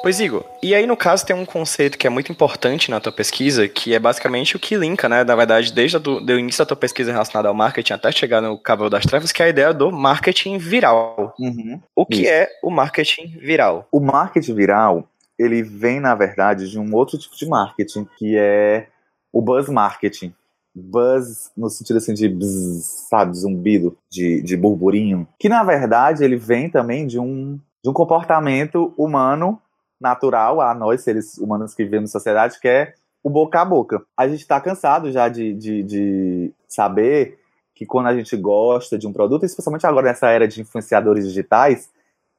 [0.03, 3.13] Pois, Igor, e aí no caso tem um conceito que é muito importante na tua
[3.13, 6.77] pesquisa, que é basicamente o que linka, né, na verdade, desde o início da tua
[6.77, 9.93] pesquisa relacionada ao marketing até chegar no Cavalo das Trevas, que é a ideia do
[9.93, 11.35] marketing viral.
[11.39, 11.81] Uhum.
[11.95, 12.31] O que Isso.
[12.31, 13.87] é o marketing viral?
[13.93, 15.09] O marketing viral,
[15.39, 18.89] ele vem, na verdade, de um outro tipo de marketing, que é
[19.33, 20.35] o buzz marketing.
[20.75, 25.29] Buzz no sentido assim de buzz, sabe, zumbido, de, de burburinho.
[25.39, 29.61] Que na verdade ele vem também de um, de um comportamento humano
[30.03, 34.03] natural a nós, seres humanos que vivemos na sociedade, que é o boca a boca.
[34.17, 37.39] A gente está cansado já de, de, de, saber
[37.75, 41.89] que quando a gente gosta de um produto, especialmente agora nessa era de influenciadores digitais,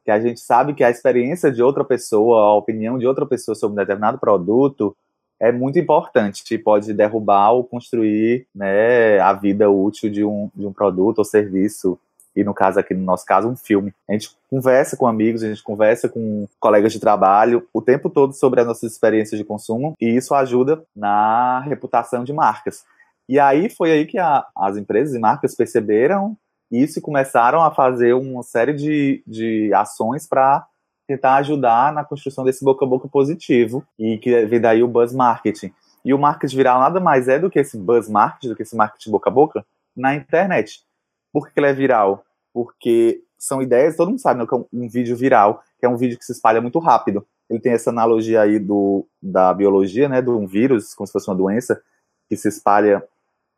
[0.04, 3.56] que a gente sabe que a experiência de outra pessoa, a opinião de outra pessoa
[3.56, 4.96] sobre um determinado produto
[5.40, 10.66] é muito importante, e pode derrubar ou construir né, a vida útil de um, de
[10.66, 12.00] um produto ou serviço
[12.36, 13.94] e no caso aqui, no nosso caso, um filme.
[14.10, 18.34] A gente conversa com amigos, a gente conversa com colegas de trabalho o tempo todo
[18.34, 22.84] sobre as nossas experiências de consumo e isso ajuda na reputação de marcas.
[23.28, 26.36] E aí foi aí que a, as empresas e marcas perceberam
[26.72, 30.66] isso e começaram a fazer uma série de, de ações para
[31.08, 35.14] tentar ajudar na construção desse boca a boca positivo e que vem daí o buzz
[35.14, 35.72] marketing.
[36.04, 38.76] E o marketing viral nada mais é do que esse buzz marketing, do que esse
[38.76, 39.66] marketing boca a boca
[39.96, 40.82] na internet.
[41.34, 42.24] Por que ele é viral?
[42.54, 45.90] Porque são ideias, todo mundo sabe, né, que é um, um, vídeo viral, que é
[45.90, 47.26] um vídeo que se espalha muito rápido.
[47.50, 51.30] Ele tem essa analogia aí do, da biologia, né, de um vírus, como se fosse
[51.30, 51.82] uma doença,
[52.30, 53.04] que se espalha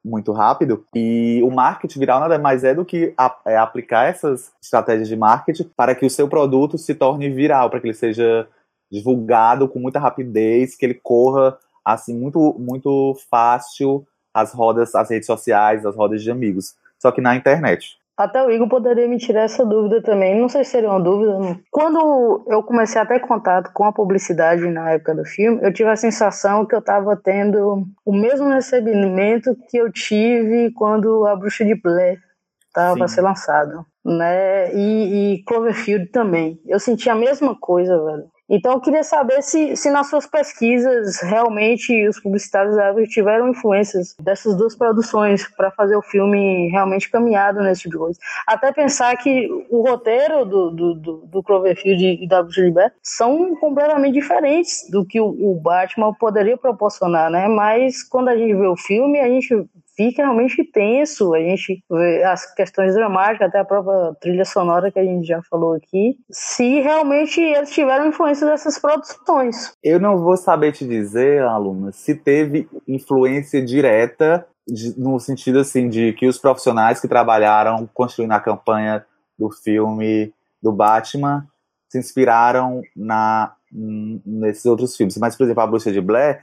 [0.03, 0.85] muito rápido.
[0.95, 5.15] E o marketing viral nada mais é do que a, é aplicar essas estratégias de
[5.15, 8.47] marketing para que o seu produto se torne viral, para que ele seja
[8.91, 15.27] divulgado com muita rapidez, que ele corra assim muito muito fácil as rodas, as redes
[15.27, 17.99] sociais, as rodas de amigos só que na internet.
[18.17, 20.39] Até o Igor poderia me tirar essa dúvida também.
[20.39, 21.37] Não sei se seria uma dúvida.
[21.37, 21.59] Não.
[21.69, 25.89] Quando eu comecei a ter contato com a publicidade na época do filme, eu tive
[25.89, 31.63] a sensação que eu estava tendo o mesmo recebimento que eu tive quando a Bruxa
[31.63, 32.19] de Blair
[32.67, 33.85] estava para ser lançado.
[34.03, 34.73] Né?
[34.73, 36.59] E, e Cloverfield também.
[36.65, 38.25] Eu senti a mesma coisa, velho.
[38.49, 42.75] Então eu queria saber se, se nas suas pesquisas realmente os publicitários
[43.09, 48.09] tiveram influências dessas duas produções para fazer o filme realmente caminhado nesse tipo.
[48.45, 54.13] Até pensar que o roteiro do, do, do, do Cloverfield e da Gilbert são completamente
[54.13, 57.47] diferentes do que o, o Batman poderia proporcionar, né?
[57.47, 59.65] Mas quando a gente vê o filme, a gente
[59.95, 61.33] fica realmente tenso.
[61.33, 65.41] A gente vê as questões dramáticas, até a própria trilha sonora que a gente já
[65.43, 69.73] falou aqui, se realmente eles tiveram influência dessas produções.
[69.83, 75.87] Eu não vou saber te dizer, aluna, se teve influência direta de, no sentido assim
[75.87, 79.05] de que os profissionais que trabalharam construindo a campanha
[79.37, 81.45] do filme do Batman
[81.89, 85.17] se inspiraram na nesses outros filmes.
[85.17, 86.41] Mas, por exemplo, a Bruxa de Blair,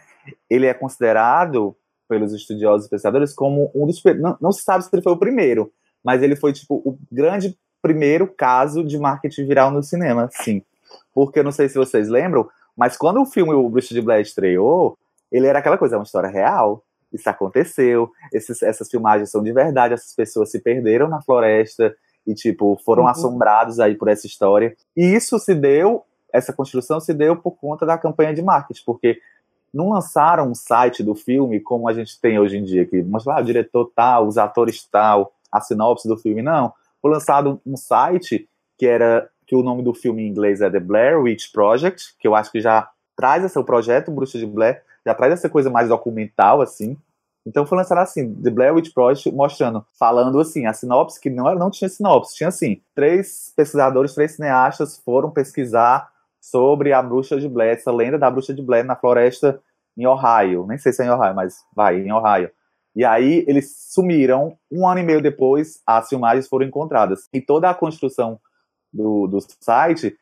[0.51, 1.75] ele é considerado
[2.09, 5.19] pelos estudiosos e pesquisadores como um dos não, não se sabe se ele foi o
[5.19, 5.73] primeiro,
[6.05, 10.63] mas ele foi tipo o grande primeiro caso de marketing viral no cinema, sim.
[11.13, 14.23] Porque eu não sei se vocês lembram, mas quando o filme O Bruxo de Blair
[14.23, 14.97] estreou,
[15.31, 16.85] ele era aquela coisa, é uma história real.
[17.13, 21.95] Isso aconteceu, esses, essas filmagens são de verdade, essas pessoas se perderam na floresta
[22.27, 23.09] e, tipo, foram uhum.
[23.09, 24.75] assombrados aí por essa história.
[24.97, 29.19] E isso se deu, essa construção se deu por conta da campanha de marketing, porque
[29.73, 33.35] não lançaram um site do filme como a gente tem hoje em dia, que mostra
[33.35, 36.73] ah, o diretor tal, os atores tal, a sinopse do filme, não.
[37.01, 38.49] Foi lançado um site
[38.79, 42.29] que era que o nome do filme em inglês é The Blair Witch Project, que
[42.29, 45.89] eu acho que já traz esse projeto Bruxa de Blair, já traz essa coisa mais
[45.89, 46.97] documental assim.
[47.45, 51.49] Então foi lançado assim, The Blair Witch Project, mostrando, falando assim, a sinopse que não
[51.49, 56.09] era, não tinha sinopse, tinha assim, três pesquisadores, três cineastas foram pesquisar
[56.43, 59.63] sobre a bruxa de Blair, essa lenda da bruxa de Blair na floresta
[59.97, 60.67] em Ohio.
[60.67, 62.51] Nem sei se é em Ohio, mas vai, em Ohio.
[62.97, 64.59] E aí eles sumiram.
[64.71, 67.29] Um ano e meio depois, as filmagens foram encontradas.
[67.33, 68.41] E toda a construção
[68.93, 70.19] do, do site,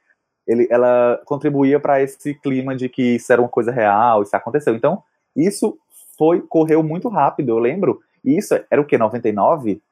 [0.47, 4.75] ele, ela contribuía para esse clima de que isso era uma coisa real, isso aconteceu.
[4.75, 5.03] Então,
[5.35, 5.79] isso
[6.19, 8.03] foi correu muito rápido, eu lembro.
[8.23, 9.83] E isso era o que, 99?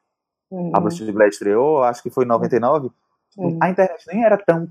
[0.51, 0.71] Uhum.
[0.75, 2.91] A Bruxa de Blair estreou, acho que foi em 99.
[3.35, 3.57] Uhum.
[3.59, 4.69] A internet nem era tão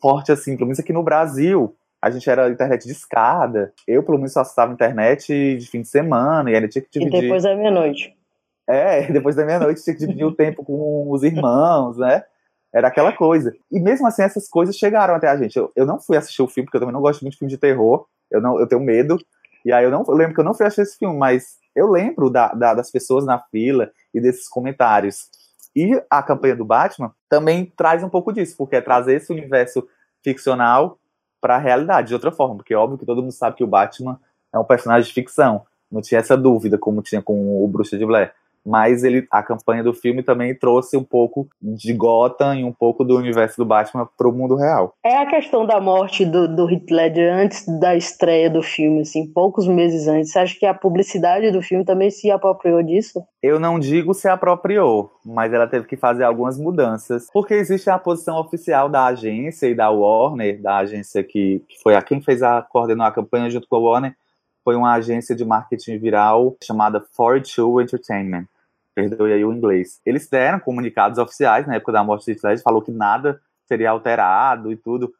[0.00, 1.74] forte assim, pelo menos aqui no Brasil.
[2.02, 3.72] A gente era internet de escada.
[3.86, 7.18] Eu, pelo menos, só acessava internet de fim de semana e ainda tinha que dividir.
[7.18, 8.16] E depois da meia-noite.
[8.66, 12.24] É, depois da meia-noite tinha que dividir o tempo com os irmãos, né?
[12.72, 13.52] Era aquela coisa.
[13.70, 15.56] E mesmo assim, essas coisas chegaram até a gente.
[15.56, 17.52] Eu, eu não fui assistir o filme, porque eu também não gosto muito de filme
[17.52, 18.06] de terror.
[18.30, 19.18] Eu, não, eu tenho medo.
[19.64, 21.90] E aí eu não eu lembro que eu não fui assistir esse filme, mas eu
[21.90, 25.28] lembro da, da, das pessoas na fila e desses comentários.
[25.74, 29.86] E a campanha do Batman também traz um pouco disso, porque é trazer esse universo
[30.22, 30.98] ficcional
[31.40, 33.68] para a realidade de outra forma, porque é óbvio que todo mundo sabe que o
[33.68, 34.20] Batman
[34.52, 35.64] é um personagem de ficção.
[35.90, 39.82] Não tinha essa dúvida como tinha com o Bruxa de Blair mas ele, a campanha
[39.82, 44.08] do filme também trouxe um pouco de Gotham e um pouco do universo do Batman
[44.16, 44.94] para o mundo real.
[45.04, 49.26] É a questão da morte do, do Heath Ledger antes da estreia do filme, assim,
[49.26, 50.32] poucos meses antes.
[50.32, 53.22] Você acha que a publicidade do filme também se apropriou disso?
[53.42, 57.98] Eu não digo se apropriou, mas ela teve que fazer algumas mudanças, porque existe a
[57.98, 62.42] posição oficial da agência e da Warner, da agência que, que foi a quem fez
[62.42, 64.14] a coordenou a campanha junto com a Warner,
[64.64, 68.46] foi uma agência de marketing viral chamada 42 Entertainment.
[68.94, 70.00] Perdoe aí o inglês.
[70.04, 74.70] Eles deram comunicados oficiais na época da morte de Hitler, falou que nada seria alterado
[74.72, 75.12] e tudo.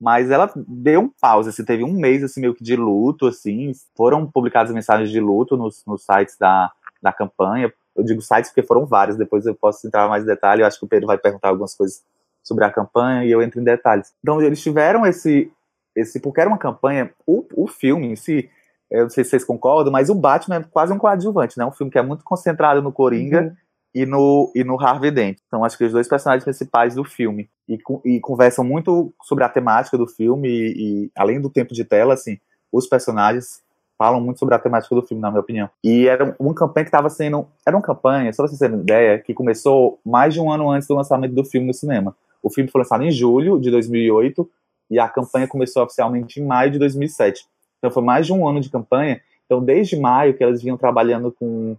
[0.00, 3.72] Mas ela deu um pause, assim, teve um mês assim, meio que de luto, assim.
[3.94, 6.72] Foram publicadas mensagens de luto nos, nos sites da,
[7.02, 7.72] da campanha.
[7.94, 10.62] Eu digo sites porque foram vários, depois eu posso entrar mais em detalhe.
[10.62, 12.02] Eu acho que o Pedro vai perguntar algumas coisas
[12.42, 14.14] sobre a campanha e eu entro em detalhes.
[14.22, 15.52] Então eles tiveram esse,
[15.94, 18.48] esse porque era uma campanha, o, o filme em si,
[18.90, 21.64] eu não sei se vocês concordam, mas o Batman é quase um coadjuvante, né?
[21.64, 23.52] Um filme que é muito concentrado no Coringa uhum.
[23.94, 25.38] e, no, e no Harvey Dent.
[25.46, 27.48] Então, acho que os dois personagens principais do filme.
[27.68, 31.84] E, e conversam muito sobre a temática do filme e, e, além do tempo de
[31.84, 32.38] tela, assim,
[32.72, 33.62] os personagens
[33.96, 35.70] falam muito sobre a temática do filme, na minha opinião.
[35.84, 37.46] E era uma campanha que estava sendo...
[37.64, 40.70] Era uma campanha, só pra vocês terem uma ideia, que começou mais de um ano
[40.70, 42.16] antes do lançamento do filme no cinema.
[42.42, 44.50] O filme foi lançado em julho de 2008
[44.90, 47.44] e a campanha começou oficialmente em maio de 2007.
[47.80, 49.20] Então foi mais de um ano de campanha.
[49.46, 51.76] Então desde maio que elas vinham trabalhando com,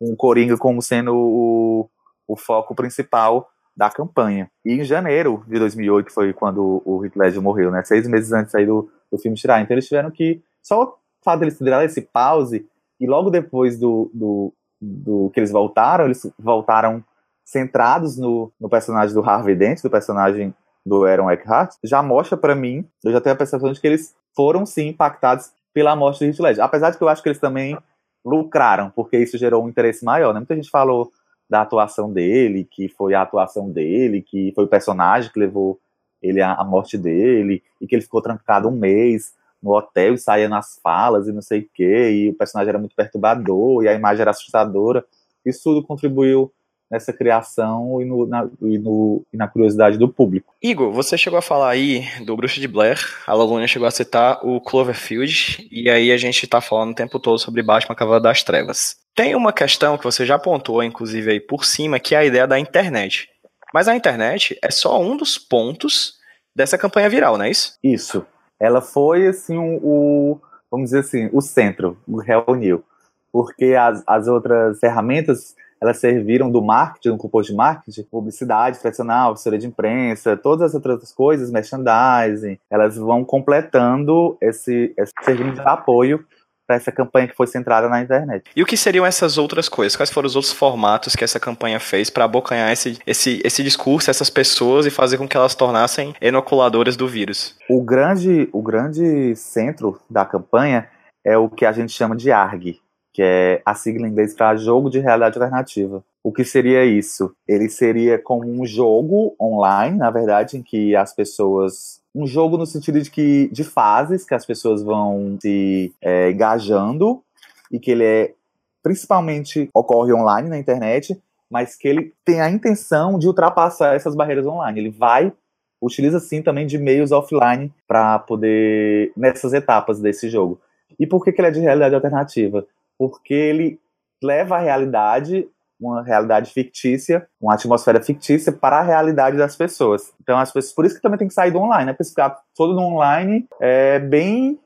[0.00, 1.88] o Coringa como sendo o,
[2.26, 4.50] o foco principal da campanha.
[4.64, 7.82] E em janeiro de 2008 foi quando o Heath Ledger morreu, né?
[7.84, 9.60] Seis meses antes aí do, do filme tirar.
[9.60, 10.94] Então eles tiveram que só o
[11.24, 12.66] fato deles de esse pause
[13.00, 17.02] e logo depois do, do, do, que eles voltaram, eles voltaram
[17.44, 20.54] centrados no, no personagem do Harvey Dent, do personagem
[20.86, 24.14] do Aaron Eckhart, já mostra para mim, eu já tenho a percepção de que eles
[24.34, 26.64] foram sim impactados pela morte de Heath Ledger.
[26.64, 27.76] Apesar de que eu acho que eles também
[28.24, 30.40] lucraram, porque isso gerou um interesse maior, né?
[30.40, 31.12] Muita gente falou
[31.48, 35.78] da atuação dele, que foi a atuação dele, que foi o personagem que levou
[36.22, 40.48] ele à, morte dele, e que ele ficou trancado um mês no hotel e saía
[40.48, 43.92] nas falas e não sei o quê, e o personagem era muito perturbador, e a
[43.92, 45.04] imagem era assustadora.
[45.44, 46.50] Isso tudo contribuiu
[46.90, 50.54] nessa criação e, no, na, e, no, e na curiosidade do público.
[50.62, 54.38] Igor, você chegou a falar aí do Bruxa de Blair, a Laluna chegou a citar
[54.46, 58.42] o Cloverfield, e aí a gente tá falando o tempo todo sobre Batman Cavaleiro das
[58.42, 58.96] Trevas.
[59.14, 62.46] Tem uma questão que você já apontou, inclusive, aí por cima, que é a ideia
[62.46, 63.28] da internet.
[63.72, 66.14] Mas a internet é só um dos pontos
[66.54, 67.76] dessa campanha viral, não é isso?
[67.82, 68.26] Isso.
[68.60, 72.84] Ela foi, assim, o, o vamos dizer assim, o centro, o reuniu.
[73.32, 79.32] Porque as, as outras ferramentas elas serviram do marketing, do composto de marketing, publicidade tradicional,
[79.32, 85.60] assessoria de imprensa, todas as outras coisas, merchandising, elas vão completando esse, esse serviço de
[85.60, 86.24] apoio
[86.66, 88.50] para essa campanha que foi centrada na internet.
[88.56, 89.96] E o que seriam essas outras coisas?
[89.96, 94.10] Quais foram os outros formatos que essa campanha fez para abocanhar esse, esse, esse discurso,
[94.10, 97.56] essas pessoas e fazer com que elas tornassem inoculadoras do vírus?
[97.68, 100.88] O grande, o grande centro da campanha
[101.24, 102.80] é o que a gente chama de ARG,
[103.14, 106.04] que é a sigla em inglês para Jogo de Realidade Alternativa.
[106.22, 107.32] O que seria isso?
[107.46, 112.02] Ele seria como um jogo online, na verdade, em que as pessoas.
[112.12, 117.22] Um jogo no sentido de que de fases que as pessoas vão se é, engajando
[117.70, 118.34] e que ele é
[118.82, 121.16] principalmente ocorre online na internet,
[121.50, 124.80] mas que ele tem a intenção de ultrapassar essas barreiras online.
[124.80, 125.32] Ele vai
[125.80, 130.60] utiliza sim também de meios offline para poder nessas etapas desse jogo.
[130.98, 132.66] E por que, que ele é de realidade alternativa?
[132.98, 133.80] Porque ele
[134.22, 135.46] leva a realidade,
[135.78, 140.12] uma realidade fictícia, uma atmosfera fictícia para a realidade das pessoas.
[140.22, 141.92] Então as pessoas, por isso que também tem que sair do online, né?
[141.92, 144.58] Porque ficar todo no online é bem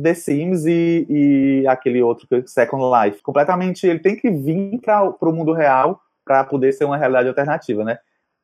[0.00, 3.22] The Sims e, e aquele outro Second Life.
[3.22, 7.84] Completamente, ele tem que vir para o mundo real para poder ser uma realidade alternativa,
[7.84, 7.98] né?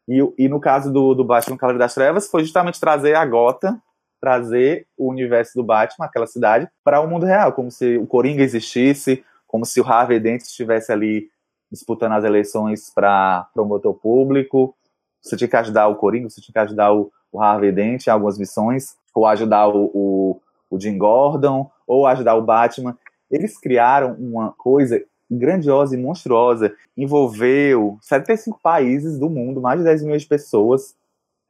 [0.08, 3.80] E, e no caso do, do Batman Cavaleiro das Trevas, foi justamente trazer a Gota
[4.20, 8.42] trazer o universo do Batman, aquela cidade, para o mundo real, como se o Coringa
[8.42, 11.28] existisse, como se o Harvey Dent estivesse ali
[11.70, 14.74] disputando as eleições para promotor público.
[15.22, 18.10] Você tinha que ajudar o Coringa, você tinha que ajudar o, o Harvey Dent em
[18.10, 20.40] algumas missões, ou ajudar o, o,
[20.70, 22.96] o Jim Gordon, ou ajudar o Batman.
[23.30, 30.02] Eles criaram uma coisa grandiosa e monstruosa, envolveu 75 países do mundo, mais de 10
[30.02, 30.96] milhões de pessoas,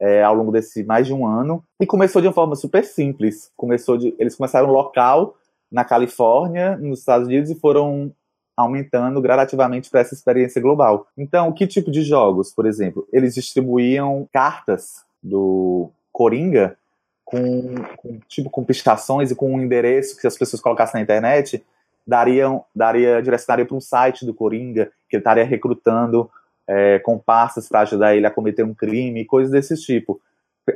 [0.01, 3.51] é, ao longo desse mais de um ano e começou de uma forma super simples.
[3.55, 5.35] Começou de, eles começaram local
[5.71, 8.11] na Califórnia, nos Estados Unidos e foram
[8.57, 11.07] aumentando gradativamente para essa experiência global.
[11.15, 13.07] Então, que tipo de jogos, por exemplo?
[13.13, 16.75] Eles distribuíam cartas do Coringa
[17.23, 21.63] com, com, tipo com pichações e com um endereço que as pessoas colocassem na internet,
[22.05, 26.29] dariam, daria direcionaria para um site do Coringa que ele estaria recrutando
[26.67, 30.19] é, comparsas para ajudar ele a cometer um crime, coisas desse tipo.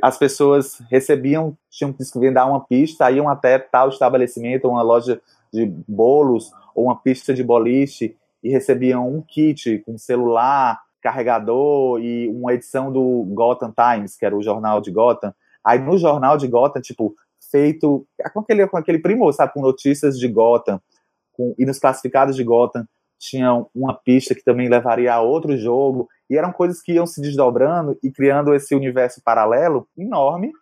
[0.02, 5.20] As pessoas recebiam, tinham que dar uma pista, iam até tal estabelecimento, uma loja
[5.52, 12.28] de bolos ou uma pista de boliche e recebiam um kit com celular, carregador e
[12.28, 15.32] uma edição do Gotham Times, que era o jornal de Gotham.
[15.64, 17.14] Aí no jornal de Gotham, tipo,
[17.50, 20.80] feito com aquele, com aquele primor, sabe, com notícias de Gotham,
[21.32, 22.86] com, e nos classificados de Gotham
[23.18, 27.20] tinha uma pista que também levaria a outro jogo, e eram coisas que iam se
[27.20, 30.52] desdobrando e criando esse universo paralelo enorme.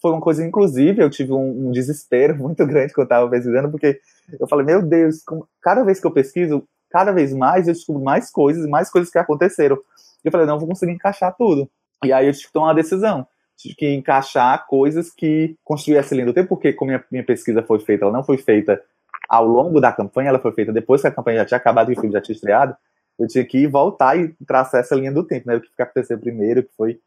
[0.00, 3.70] Foi uma coisa, inclusive, eu tive um, um desespero muito grande quando eu estava pesquisando,
[3.70, 4.00] porque
[4.40, 8.02] eu falei, meu Deus, como, cada vez que eu pesquiso, cada vez mais eu descubro
[8.02, 9.78] mais coisas, mais coisas que aconteceram.
[10.24, 11.68] Eu falei, não, eu vou conseguir encaixar tudo.
[12.02, 13.26] E aí eu tive que tomar uma decisão.
[13.56, 17.62] Tive que encaixar coisas que construir essa linha do tempo, porque como minha, minha pesquisa
[17.62, 18.82] foi feita, ela não foi feita
[19.28, 21.94] ao longo da campanha, ela foi feita depois que a campanha já tinha acabado e
[21.94, 22.76] o filme já tinha estreado,
[23.18, 25.56] eu tinha que voltar e traçar essa linha do tempo, né?
[25.56, 27.00] O que aconteceu primeiro, que foi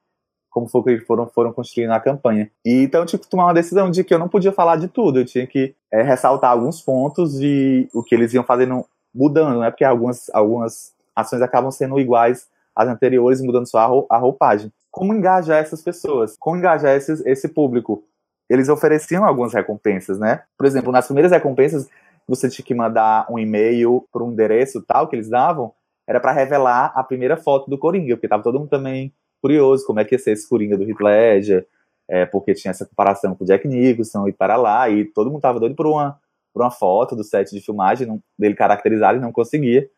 [0.50, 2.50] como foi que foram, foram construindo a campanha.
[2.66, 4.88] E, então eu tive que tomar uma decisão de que eu não podia falar de
[4.88, 9.60] tudo, eu tinha que é, ressaltar alguns pontos e o que eles iam fazendo mudando,
[9.60, 9.70] né?
[9.70, 14.72] Porque algumas, algumas ações acabam sendo iguais às anteriores, mudando só a roupagem.
[14.92, 16.36] Como engajar essas pessoas?
[16.40, 18.04] Como engajar esse, esse público?
[18.50, 20.44] Eles ofereciam algumas recompensas, né?
[20.58, 21.88] Por exemplo, nas primeiras recompensas,
[22.28, 25.74] você tinha que mandar um e-mail para um endereço tal que eles davam,
[26.08, 30.00] era para revelar a primeira foto do Coringa, porque tava todo mundo também curioso como
[30.00, 31.68] é que ia ser esse Coringa do Heath Ledger,
[32.08, 35.42] é, porque tinha essa comparação com o Jack Nicholson e para lá, e todo mundo
[35.42, 36.20] tava doido por uma,
[36.54, 39.90] por uma foto do set de filmagem dele caracterizado e não conseguia.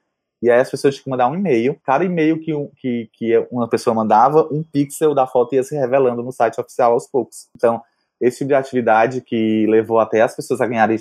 [0.41, 1.77] E aí as pessoas tinham que mandar um e-mail.
[1.83, 6.23] Cada e-mail que, que, que uma pessoa mandava, um pixel da foto ia se revelando
[6.23, 7.49] no site oficial aos poucos.
[7.55, 7.81] Então,
[8.21, 10.97] esse tipo de atividade que levou até as pessoas a ganharem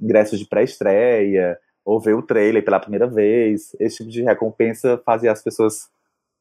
[0.00, 3.74] ingressos de pré-estreia, ou ver o trailer pela primeira vez.
[3.80, 5.88] Esse tipo de recompensa fazia as pessoas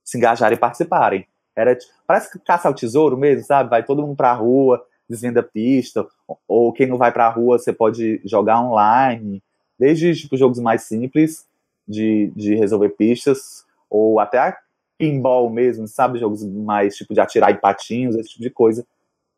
[0.03, 1.27] se engajarem e participarem.
[1.55, 3.69] Era, parece que caça ao tesouro mesmo, sabe?
[3.69, 6.05] Vai todo mundo pra rua, desvenda pista,
[6.47, 9.41] ou quem não vai pra rua, você pode jogar online,
[9.79, 11.47] desde tipo, jogos mais simples
[11.87, 14.55] de, de resolver pistas, ou até
[14.97, 16.19] pinball mesmo, sabe?
[16.19, 18.85] Jogos mais tipo de atirar em patinhos, esse tipo de coisa,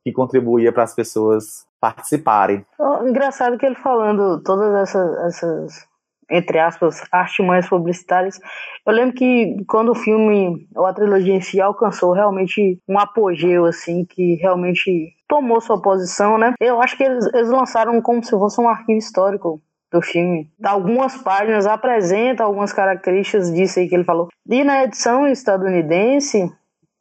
[0.03, 2.65] que contribuía para as pessoas participarem.
[3.03, 5.89] Engraçado que ele falando todas essas, essas
[6.29, 8.39] entre aspas, artimanhas publicitárias.
[8.85, 13.65] Eu lembro que quando o filme, ou a trilogia em si, alcançou realmente um apogeu,
[13.65, 16.53] assim, que realmente tomou sua posição, né?
[16.59, 19.61] Eu acho que eles, eles lançaram como se fosse um arquivo histórico
[19.91, 20.51] do filme.
[20.63, 24.29] Algumas páginas apresentam algumas características disso aí que ele falou.
[24.47, 26.51] E na edição estadunidense,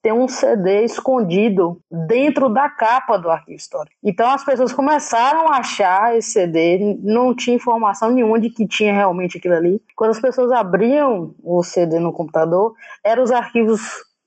[0.03, 3.97] tem um CD escondido dentro da capa do arquivo histórico.
[4.03, 8.93] Então as pessoas começaram a achar esse CD, não tinha informação nenhuma de que tinha
[8.93, 9.83] realmente aquilo ali.
[9.97, 12.75] Quando as pessoas abriam o CD no computador,
[13.05, 13.81] eram os arquivos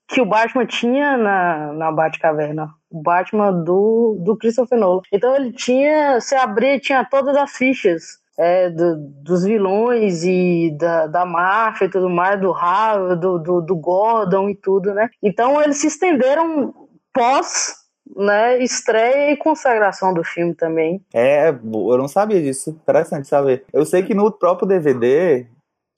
[0.08, 2.68] que o Batman tinha na, na Batcaverna.
[2.90, 5.00] O Batman do, do Christopher Nolan.
[5.10, 11.06] Então ele tinha, se abria, tinha todas as fichas é, do, dos vilões e da,
[11.06, 15.08] da máfia e tudo mais, do Harvey, do, do, do Gordon e tudo, né?
[15.22, 16.74] Então eles se estenderam
[17.12, 17.82] pós
[18.16, 21.00] né, estreia e consagração do filme também.
[21.14, 22.70] É, eu não sabia disso.
[22.70, 23.64] Interessante saber.
[23.72, 25.46] Eu sei que no próprio DVD,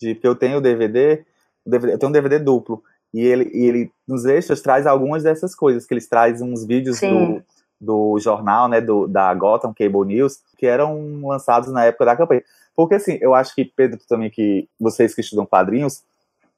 [0.00, 1.24] de, que eu tenho o DVD,
[1.66, 2.82] DVD eu tenho um DVD duplo.
[3.12, 7.00] E ele, e ele, nos extras, traz algumas dessas coisas, que eles trazem uns vídeos
[7.00, 7.42] do,
[7.84, 12.42] do jornal, né, do, da Gotham Cable News, que eram lançados na época da campanha.
[12.74, 16.02] Porque, assim, eu acho que, Pedro, também, que vocês que estudam quadrinhos,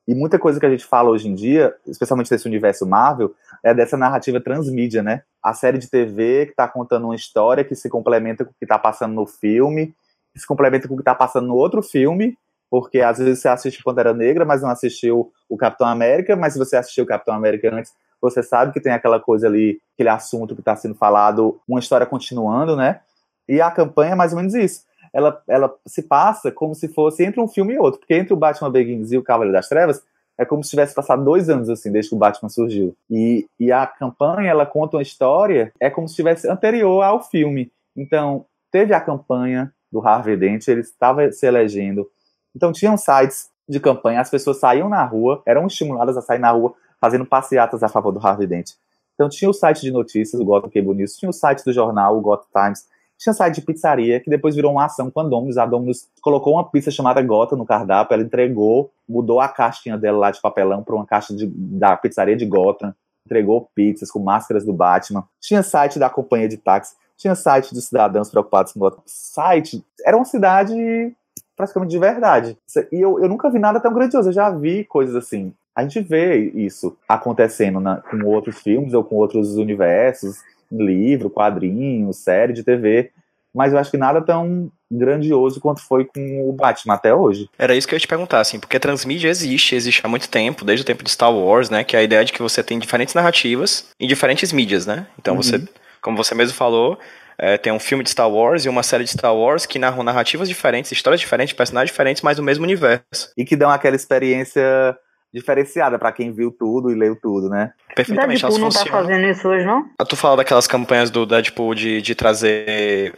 [0.09, 3.75] e muita coisa que a gente fala hoje em dia, especialmente desse universo Marvel, é
[3.75, 5.23] dessa narrativa transmídia, né?
[5.43, 8.65] A série de TV que está contando uma história que se complementa com o que
[8.65, 9.95] está passando no filme,
[10.33, 12.39] que se complementa com o que está passando no outro filme,
[12.71, 16.59] porque às vezes você assiste Pantera Negra, mas não assistiu o Capitão América, mas se
[16.59, 20.55] você assistiu o Capitão América antes, você sabe que tem aquela coisa ali, aquele assunto
[20.55, 23.01] que está sendo falado, uma história continuando, né?
[23.49, 24.85] E a campanha é mais ou menos isso.
[25.13, 28.37] Ela, ela se passa como se fosse entre um filme e outro, porque entre o
[28.37, 30.03] Batman Begins e o Cavaleiro das Trevas
[30.39, 32.95] é como se tivesse passado dois anos assim desde que o Batman surgiu.
[33.11, 37.73] E, e a campanha ela conta uma história é como se estivesse anterior ao filme.
[37.97, 42.07] Então teve a campanha do Harvey Dent, ele estava se elegendo.
[42.55, 46.51] Então tinham sites de campanha, as pessoas saíam na rua, eram estimuladas a sair na
[46.51, 48.73] rua fazendo passeatas a favor do Harvey Dent.
[49.15, 52.17] Então tinha o site de notícias, o Gotham Cable News, tinha o site do jornal,
[52.17, 52.87] o Gotham Times,
[53.19, 55.57] tinha site de pizzaria, que depois virou uma ação com a Domino's.
[55.57, 60.19] A Domino's colocou uma pizza chamada Gotham no cardápio, ela entregou, mudou a caixinha dela
[60.19, 62.95] lá de papelão para uma caixa de, da pizzaria de Gotham,
[63.25, 65.25] entregou pizzas com máscaras do Batman.
[65.41, 66.95] Tinha site da companhia de táxi.
[67.17, 69.83] tinha site de cidadãos preocupados com o site.
[70.05, 71.15] Era uma cidade
[71.57, 72.59] praticamente de verdade.
[72.93, 74.29] E eu, eu nunca vi nada tão grandioso.
[74.29, 75.55] Eu já vi coisas assim.
[75.77, 80.39] A gente vê isso acontecendo na, com outros filmes ou com outros universos,
[80.73, 83.11] livro, quadrinho, série de TV.
[83.55, 87.49] Mas eu acho que nada tão grandioso quanto foi com o Batman até hoje.
[87.59, 90.29] Era isso que eu ia te perguntar, assim, porque a transmídia existe, existe há muito
[90.29, 91.85] tempo, desde o tempo de Star Wars, né?
[91.85, 95.07] Que é a ideia de que você tem diferentes narrativas em diferentes mídias, né?
[95.19, 95.43] Então uhum.
[95.43, 95.63] você,
[96.01, 96.99] como você mesmo falou,
[97.39, 100.03] é, tem um filme de Star Wars e uma série de Star Wars que narram
[100.03, 103.31] narrativas diferentes, histórias diferentes, personagens diferentes, mas o mesmo universo.
[103.37, 104.97] E que dão aquela experiência
[105.33, 107.73] diferenciada para quem viu tudo e leu tudo, né?
[107.95, 108.41] Perfeitamente.
[108.41, 109.85] Deadpool não tá fazendo isso hoje, não?
[109.99, 113.15] Ah, tu fala daquelas campanhas do Deadpool de, de trazer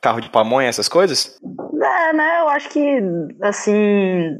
[0.00, 1.38] carro de pamonha, essas coisas?
[1.80, 2.40] É, né?
[2.40, 3.00] Eu acho que,
[3.42, 4.38] assim,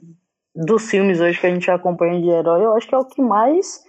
[0.54, 3.22] dos filmes hoje que a gente acompanha de herói, eu acho que é o que
[3.22, 3.80] mais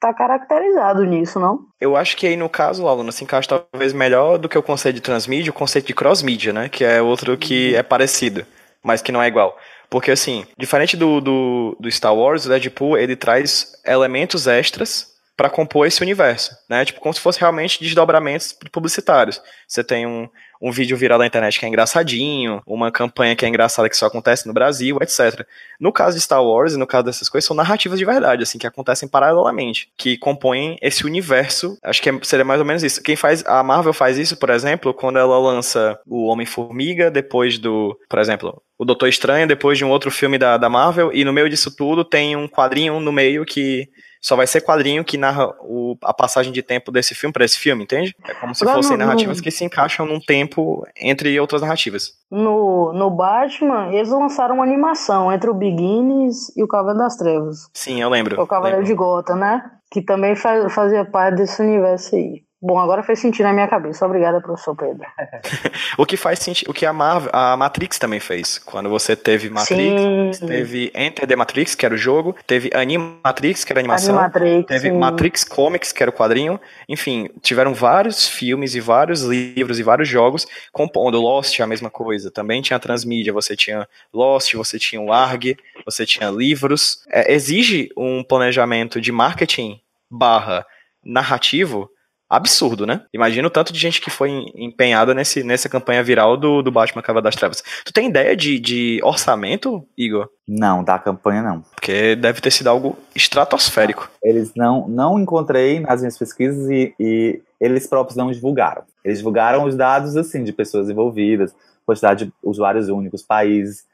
[0.00, 1.60] tá caracterizado nisso, não?
[1.80, 4.96] Eu acho que aí no caso, aluno, se encaixa talvez melhor do que o conceito
[4.96, 6.68] de transmídia, o conceito de cross-mídia, né?
[6.68, 8.46] Que é outro que é parecido,
[8.82, 9.56] mas que não é igual.
[9.90, 15.48] Porque, assim, diferente do, do, do Star Wars, o Deadpool, ele traz elementos extras para
[15.48, 16.84] compor esse universo, né?
[16.84, 19.40] Tipo, como se fosse realmente desdobramentos publicitários.
[19.66, 20.28] Você tem um,
[20.60, 24.06] um vídeo viral da internet que é engraçadinho, uma campanha que é engraçada que só
[24.06, 25.46] acontece no Brasil, etc.
[25.80, 28.58] No caso de Star Wars e no caso dessas coisas, são narrativas de verdade, assim,
[28.58, 31.78] que acontecem paralelamente, que compõem esse universo.
[31.82, 33.02] Acho que é, seria mais ou menos isso.
[33.02, 37.98] Quem faz, a Marvel faz isso, por exemplo, quando ela lança o Homem-Formiga, depois do,
[38.08, 41.32] por exemplo, o Doutor Estranho, depois de um outro filme da, da Marvel, e no
[41.32, 43.88] meio disso tudo tem um quadrinho no meio que
[44.20, 47.58] só vai ser quadrinho que narra o, a passagem de tempo desse filme para esse
[47.58, 48.14] filme, entende?
[48.26, 49.42] É como se fossem no, narrativas no...
[49.42, 52.12] que se encaixam num tempo entre outras narrativas.
[52.30, 57.68] No, no Batman, eles lançaram uma animação entre o Beginnings e o Cavaleiro das Trevas.
[57.72, 58.40] Sim, eu lembro.
[58.40, 58.92] O Cavaleiro lembro.
[58.92, 59.70] de Gota, né?
[59.90, 62.42] Que também faz, fazia parte desse universo aí.
[62.60, 64.04] Bom, agora fez sentido na minha cabeça.
[64.04, 65.06] Obrigada, professor Pedro.
[65.96, 68.58] o que faz sentido, o que a, Marvel, a Matrix também fez.
[68.58, 70.46] Quando você teve Matrix, sim.
[70.46, 74.66] teve Enter the Matrix, que era o jogo, teve Animatrix, que era a animação, Animatrix,
[74.66, 74.90] teve.
[74.90, 76.60] Matrix Comics, que era o quadrinho.
[76.88, 81.20] Enfim, tiveram vários filmes e vários livros e vários jogos compondo.
[81.20, 82.28] Lost, a mesma coisa.
[82.28, 87.04] Também tinha a transmídia, você tinha Lost, você tinha o ARG, você tinha livros.
[87.08, 89.80] É, exige um planejamento de marketing
[90.10, 90.66] barra
[91.04, 91.88] narrativo
[92.28, 93.02] absurdo, né?
[93.12, 97.02] Imagina o tanto de gente que foi empenhada nesse, nessa campanha viral do, do Batman
[97.02, 97.62] Cavaleiro das Trevas.
[97.84, 100.28] Tu tem ideia de, de orçamento, Igor?
[100.46, 101.62] Não, da campanha não.
[101.74, 104.10] Porque deve ter sido algo estratosférico.
[104.22, 108.82] Eles não, não encontrei nas minhas pesquisas e, e eles próprios não divulgaram.
[109.04, 111.54] Eles divulgaram os dados, assim, de pessoas envolvidas,
[111.86, 113.86] quantidade de usuários únicos, países,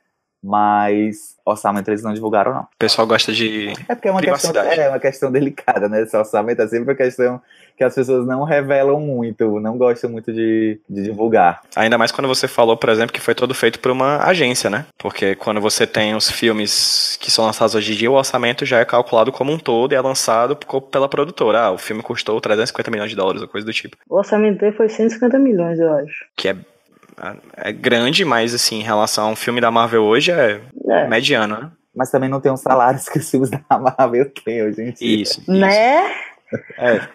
[0.42, 2.62] mas orçamento eles não divulgaram, não.
[2.62, 6.02] O pessoal gosta de é porque é uma questão, é uma questão delicada, né?
[6.02, 7.40] Esse orçamento é sempre uma questão
[7.76, 11.62] que as pessoas não revelam muito, não gostam muito de, de divulgar.
[11.76, 14.86] Ainda mais quando você falou, por exemplo, que foi todo feito por uma agência, né?
[14.98, 18.78] Porque quando você tem os filmes que são lançados hoje em dia, o orçamento já
[18.78, 20.56] é calculado como um todo e é lançado
[20.90, 21.60] pela produtora.
[21.60, 23.96] Ah, o filme custou 350 milhões de dólares ou coisa do tipo.
[24.08, 26.26] O orçamento dele foi 150 milhões, eu acho.
[26.36, 26.56] Que é
[27.56, 31.08] é grande, mas assim, em relação a um filme da Marvel hoje é, é.
[31.08, 31.70] mediano, né?
[31.94, 35.22] Mas também não tem os salários que os filmes da Marvel têm hoje em dia.
[35.22, 35.40] Isso.
[35.40, 35.50] isso.
[35.50, 36.12] Né?
[36.76, 37.08] É.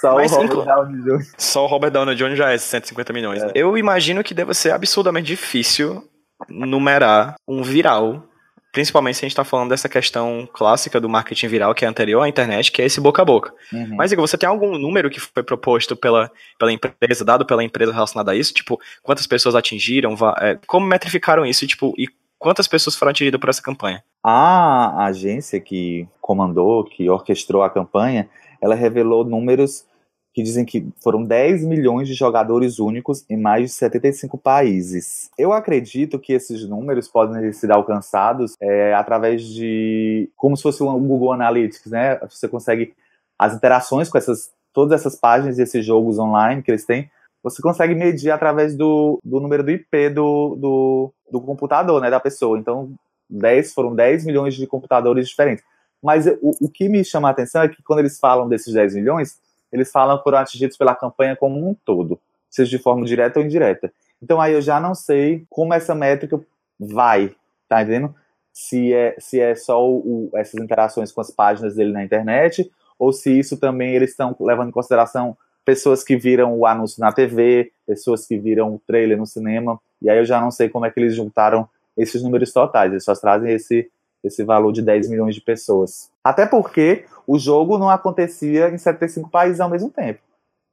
[0.00, 1.26] Só Mas, o Robert Downey Jr.
[1.38, 2.36] Só o Robert Downey Jr.
[2.36, 3.42] já é 150 milhões.
[3.42, 3.46] É.
[3.46, 3.52] Né?
[3.54, 6.04] Eu imagino que deve ser absurdamente difícil
[6.48, 8.30] numerar um viral
[8.72, 12.22] Principalmente se a gente está falando dessa questão clássica do marketing viral, que é anterior
[12.22, 13.52] à internet, que é esse boca a boca.
[13.72, 13.96] Uhum.
[13.96, 17.92] Mas, Igor, você tem algum número que foi proposto pela, pela empresa, dado pela empresa
[17.92, 18.54] relacionado a isso?
[18.54, 20.14] Tipo, quantas pessoas atingiram?
[20.40, 21.66] É, como metrificaram isso?
[21.66, 22.06] Tipo, e
[22.38, 24.04] quantas pessoas foram atingidas por essa campanha?
[24.22, 28.28] A agência que comandou, que orquestrou a campanha,
[28.60, 29.84] ela revelou números
[30.32, 35.30] que dizem que foram 10 milhões de jogadores únicos em mais de 75 países.
[35.36, 40.30] Eu acredito que esses números podem ser alcançados é, através de.
[40.36, 42.16] como se fosse um Google Analytics, né?
[42.28, 42.94] Você consegue.
[43.38, 47.10] As interações com essas, todas essas páginas e esses jogos online que eles têm,
[47.42, 52.10] você consegue medir através do, do número do IP do, do, do computador, né?
[52.10, 52.58] Da pessoa.
[52.58, 52.92] Então,
[53.28, 55.64] 10, foram 10 milhões de computadores diferentes.
[56.02, 58.94] Mas o, o que me chama a atenção é que quando eles falam desses 10
[58.94, 59.38] milhões,
[59.72, 63.44] eles falam que foram atingidos pela campanha como um todo, seja de forma direta ou
[63.44, 63.92] indireta.
[64.22, 66.40] Então aí eu já não sei como essa métrica
[66.78, 67.34] vai,
[67.68, 68.14] tá entendendo?
[68.52, 73.12] Se é, se é só o, essas interações com as páginas dele na internet, ou
[73.12, 77.70] se isso também eles estão levando em consideração pessoas que viram o anúncio na TV,
[77.86, 80.90] pessoas que viram o trailer no cinema, e aí eu já não sei como é
[80.90, 83.90] que eles juntaram esses números totais, eles só trazem esse,
[84.22, 86.10] esse valor de 10 milhões de pessoas.
[86.22, 90.20] Até porque o jogo não acontecia em 75 países ao mesmo tempo.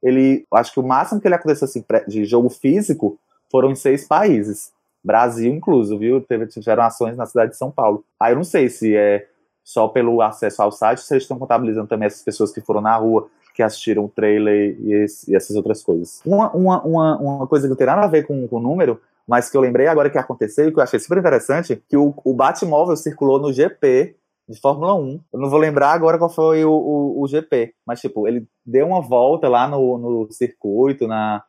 [0.02, 3.18] ele, acho que o máximo que ele aconteceu assim, de jogo físico
[3.50, 4.72] foram em seis países.
[5.02, 6.20] Brasil incluso, viu?
[6.20, 8.04] Teve, tiveram ações na cidade de São Paulo.
[8.20, 9.26] Aí eu não sei se é
[9.64, 12.96] só pelo acesso ao site, se eles estão contabilizando também essas pessoas que foram na
[12.96, 16.22] rua, que assistiram o trailer e, esse, e essas outras coisas.
[16.24, 19.50] Uma, uma, uma, uma, coisa que não tem nada a ver com o número, mas
[19.50, 22.32] que eu lembrei agora que aconteceu e que eu achei super interessante, que o, o
[22.32, 24.16] Batmóvel circulou no GP
[24.48, 25.20] de Fórmula 1.
[25.30, 28.86] Eu não vou lembrar agora qual foi o, o, o GP, mas tipo, ele deu
[28.86, 31.44] uma volta lá no, no circuito, na...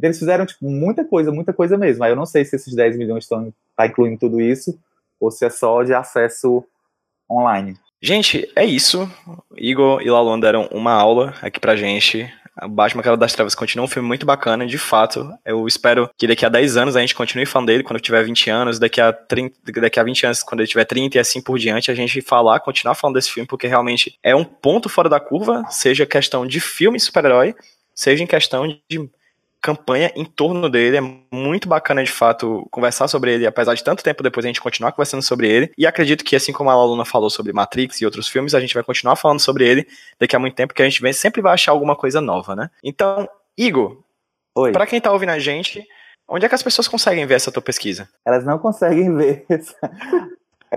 [0.00, 2.04] Eles fizeram tipo, muita coisa, muita coisa mesmo.
[2.04, 4.78] Aí eu não sei se esses 10 milhões estão tá incluindo tudo isso,
[5.20, 6.64] ou se é só de acesso
[7.28, 7.76] online.
[8.00, 9.10] Gente, é isso.
[9.56, 12.30] Igor e Lalon deram uma aula aqui pra gente.
[12.68, 15.28] Batman Cara das Trevas continua um filme muito bacana, de fato.
[15.44, 18.50] Eu espero que daqui a 10 anos a gente continue falando dele, quando tiver 20
[18.50, 21.58] anos, daqui a, 30, daqui a 20 anos, quando ele tiver 30 e assim por
[21.58, 25.18] diante, a gente falar, continuar falando desse filme, porque realmente é um ponto fora da
[25.18, 27.54] curva, seja questão de filme super-herói,
[27.94, 29.10] seja em questão de
[29.64, 30.98] campanha em torno dele.
[30.98, 34.60] É muito bacana, de fato, conversar sobre ele, apesar de tanto tempo depois a gente
[34.60, 35.72] continuar conversando sobre ele.
[35.78, 38.74] E acredito que, assim como a Aluna falou sobre Matrix e outros filmes, a gente
[38.74, 39.88] vai continuar falando sobre ele
[40.20, 42.68] daqui a muito tempo, que a gente vem, sempre vai achar alguma coisa nova, né?
[42.82, 44.02] Então, Igor,
[44.54, 44.72] Oi.
[44.72, 45.82] pra quem tá ouvindo a gente,
[46.28, 48.06] onde é que as pessoas conseguem ver essa tua pesquisa?
[48.26, 49.46] Elas não conseguem ver.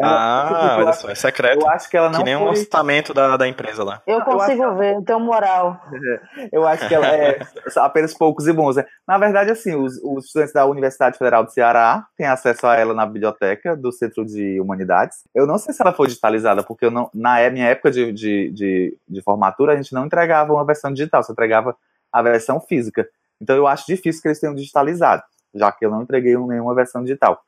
[0.01, 1.61] Ah, olha só, é secreto.
[1.61, 2.45] Eu acho que ela não Que nem foi...
[2.45, 4.01] um orçamento da, da empresa lá.
[4.05, 5.79] Eu consigo eu ver, eu tenho moral.
[6.51, 7.39] Eu acho que ela é
[7.77, 8.75] apenas poucos e bons.
[8.75, 8.85] Né?
[9.07, 12.93] Na verdade, assim, os, os, estudantes da Universidade Federal do Ceará têm acesso a ela
[12.93, 15.23] na biblioteca do Centro de Humanidades.
[15.33, 18.11] Eu não sei se ela foi digitalizada, porque eu não, na é, minha época de,
[18.11, 21.75] de, de, de formatura, a gente não entregava uma versão digital, você entregava
[22.11, 23.07] a versão física.
[23.41, 25.23] Então eu acho difícil que eles tenham digitalizado,
[25.53, 27.43] já que eu não entreguei nenhuma versão digital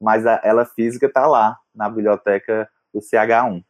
[0.00, 3.62] mas a, ela física está lá na biblioteca do CH1.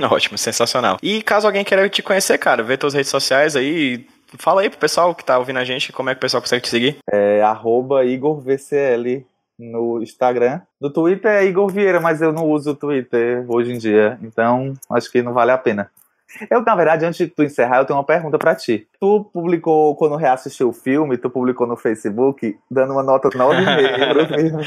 [0.10, 0.98] Ótimo, sensacional.
[1.02, 4.78] E caso alguém queira te conhecer, cara, vê tuas redes sociais aí, fala aí pro
[4.78, 6.98] pessoal que tá ouvindo a gente, como é que o pessoal consegue te seguir?
[7.10, 7.40] É
[8.06, 9.24] IgorVCL
[9.58, 10.60] no Instagram.
[10.80, 14.74] No Twitter é Igor Vieira, mas eu não uso o Twitter hoje em dia, então
[14.90, 15.90] acho que não vale a pena.
[16.50, 18.86] Eu, na verdade, antes de tu encerrar, eu tenho uma pergunta para ti.
[19.00, 24.26] Tu publicou, quando reassistiu o filme, tu publicou no Facebook, dando uma nota 9,5 pro
[24.26, 24.66] filme.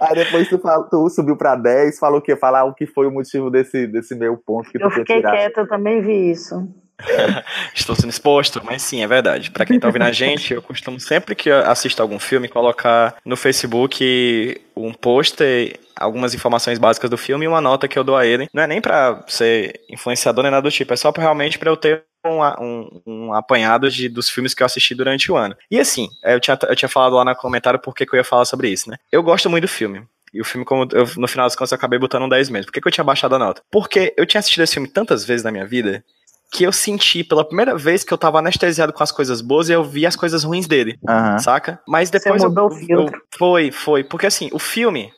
[0.00, 0.60] Aí depois tu,
[0.90, 4.14] tu subiu para 10, falou que ia falar o que foi o motivo desse, desse
[4.14, 5.34] meu ponto que eu tu fiquei tirado.
[5.34, 6.68] quieta, eu também vi isso.
[7.74, 9.50] Estou sendo exposto, mas sim, é verdade.
[9.50, 13.36] Para quem tá ouvindo a gente, eu costumo sempre que assisto algum filme colocar no
[13.36, 18.26] Facebook um pôster, algumas informações básicas do filme e uma nota que eu dou a
[18.26, 18.48] ele.
[18.52, 21.70] Não é nem para ser influenciador nem nada do tipo, é só pra, realmente para
[21.70, 25.56] eu ter um, um, um, apanhado de, dos filmes que eu assisti durante o ano.
[25.70, 28.44] E assim, eu tinha, eu tinha falado lá no comentário por que eu ia falar
[28.44, 28.96] sobre isso, né?
[29.10, 30.02] Eu gosto muito do filme.
[30.32, 32.66] E o filme, como eu, no final das contas, eu acabei botando um 10 mesmo.
[32.66, 33.62] Por que, que eu tinha baixado a nota?
[33.70, 36.04] Porque eu tinha assistido esse filme tantas vezes na minha vida
[36.50, 39.72] que eu senti pela primeira vez que eu tava anestesiado com as coisas boas e
[39.72, 41.38] eu vi as coisas ruins dele, uhum.
[41.38, 41.80] saca?
[41.86, 43.16] Mas depois Você mudou eu, o filtro.
[43.16, 45.12] Eu, foi, foi, porque assim, o filme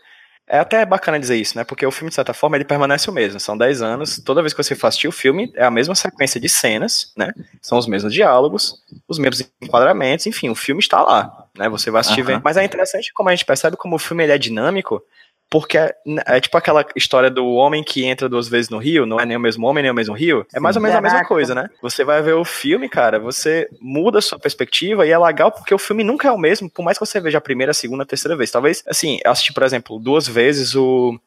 [0.50, 1.62] é até bacana dizer isso, né?
[1.62, 3.38] Porque o filme, de certa forma, ele permanece o mesmo.
[3.38, 4.20] São 10 anos.
[4.24, 7.32] Toda vez que você for assistir o filme, é a mesma sequência de cenas, né?
[7.62, 11.68] São os mesmos diálogos, os mesmos enquadramentos, enfim, o filme está lá, né?
[11.68, 12.40] Você vai assistir uhum.
[12.42, 15.00] Mas é interessante como a gente percebe como o filme ele é dinâmico
[15.50, 15.94] porque é,
[16.26, 19.36] é, tipo aquela história do homem que entra duas vezes no rio, não é nem
[19.36, 20.46] o mesmo homem, nem o mesmo rio.
[20.54, 21.68] É mais ou menos a mesma coisa, né?
[21.82, 25.74] Você vai ver o filme, cara, você muda a sua perspectiva e é legal porque
[25.74, 28.04] o filme nunca é o mesmo, por mais que você veja a primeira, a segunda,
[28.04, 28.50] a terceira vez.
[28.50, 31.18] Talvez, assim, eu assisti, por exemplo, duas vezes o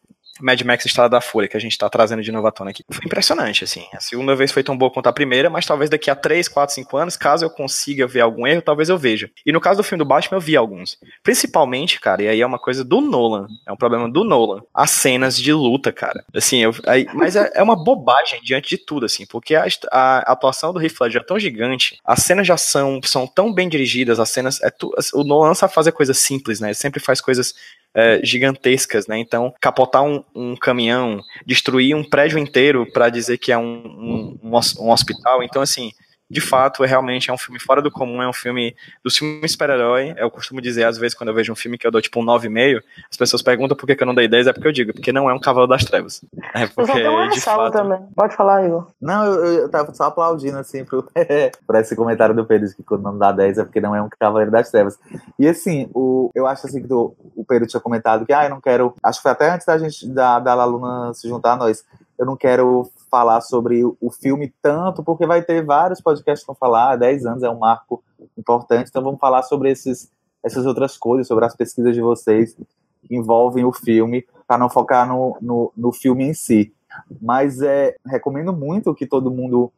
[0.41, 2.83] Mad Max Estrada da Fúria, que a gente tá trazendo de novo à tona aqui.
[2.89, 3.85] Foi impressionante, assim.
[3.93, 6.73] A segunda vez foi tão boa quanto a primeira, mas talvez daqui a 3, 4,
[6.75, 9.29] 5 anos, caso eu consiga ver algum erro, talvez eu veja.
[9.45, 10.97] E no caso do filme do Batman, eu vi alguns.
[11.21, 14.61] Principalmente, cara, e aí é uma coisa do Nolan, é um problema do Nolan.
[14.73, 16.23] As cenas de luta, cara.
[16.33, 20.31] Assim, eu, aí, mas é, é, uma bobagem diante de tudo, assim, porque a, a
[20.31, 24.19] atuação do Heath Ledger é tão gigante, as cenas de ação são tão bem dirigidas,
[24.19, 24.61] as cenas.
[24.61, 26.69] É tu, o Nolan sabe fazer coisas simples, né?
[26.69, 27.53] Ele sempre faz coisas
[27.93, 29.17] é, gigantescas, né?
[29.17, 34.53] Então, capotar um, um, caminhão, destruir um prédio inteiro para dizer que é um, um,
[34.79, 35.43] um hospital.
[35.43, 35.91] Então, assim,
[36.33, 39.47] de fato, é realmente é um filme fora do comum, é um filme do filme
[39.47, 40.15] super-herói.
[40.17, 42.25] Eu costumo dizer, às vezes, quando eu vejo um filme que eu dou tipo um
[42.25, 45.11] 9,5, as pessoas perguntam por que, eu não dei 10, é porque eu digo, porque
[45.11, 46.25] não é um Cavalo das Trevas.
[46.55, 47.71] É porque, eu de fato...
[47.71, 47.99] também.
[48.15, 48.87] Pode falar, Igor.
[48.99, 51.07] Não, eu, eu tava só aplaudindo, assim, pro,
[51.67, 54.09] pra esse comentário do Pedro, que quando não dá 10 é porque não é um
[54.19, 54.97] Cavaleiro das Trevas.
[55.37, 58.49] E assim, o, eu acho assim que do, o Pedro tinha comentado que, ah, eu
[58.49, 58.95] não quero.
[59.03, 61.85] Acho que foi até antes da gente, da, da Laluna se juntar a nós.
[62.17, 66.55] Eu não quero falar sobre o filme tanto, porque vai ter vários podcasts que vão
[66.55, 68.03] falar, 10 anos é um marco
[68.37, 70.11] importante, então vamos falar sobre esses,
[70.43, 72.55] essas outras coisas, sobre as pesquisas de vocês
[73.03, 76.73] que envolvem o filme, para não focar no, no, no, filme em si.
[77.21, 79.71] Mas é, recomendo muito que todo mundo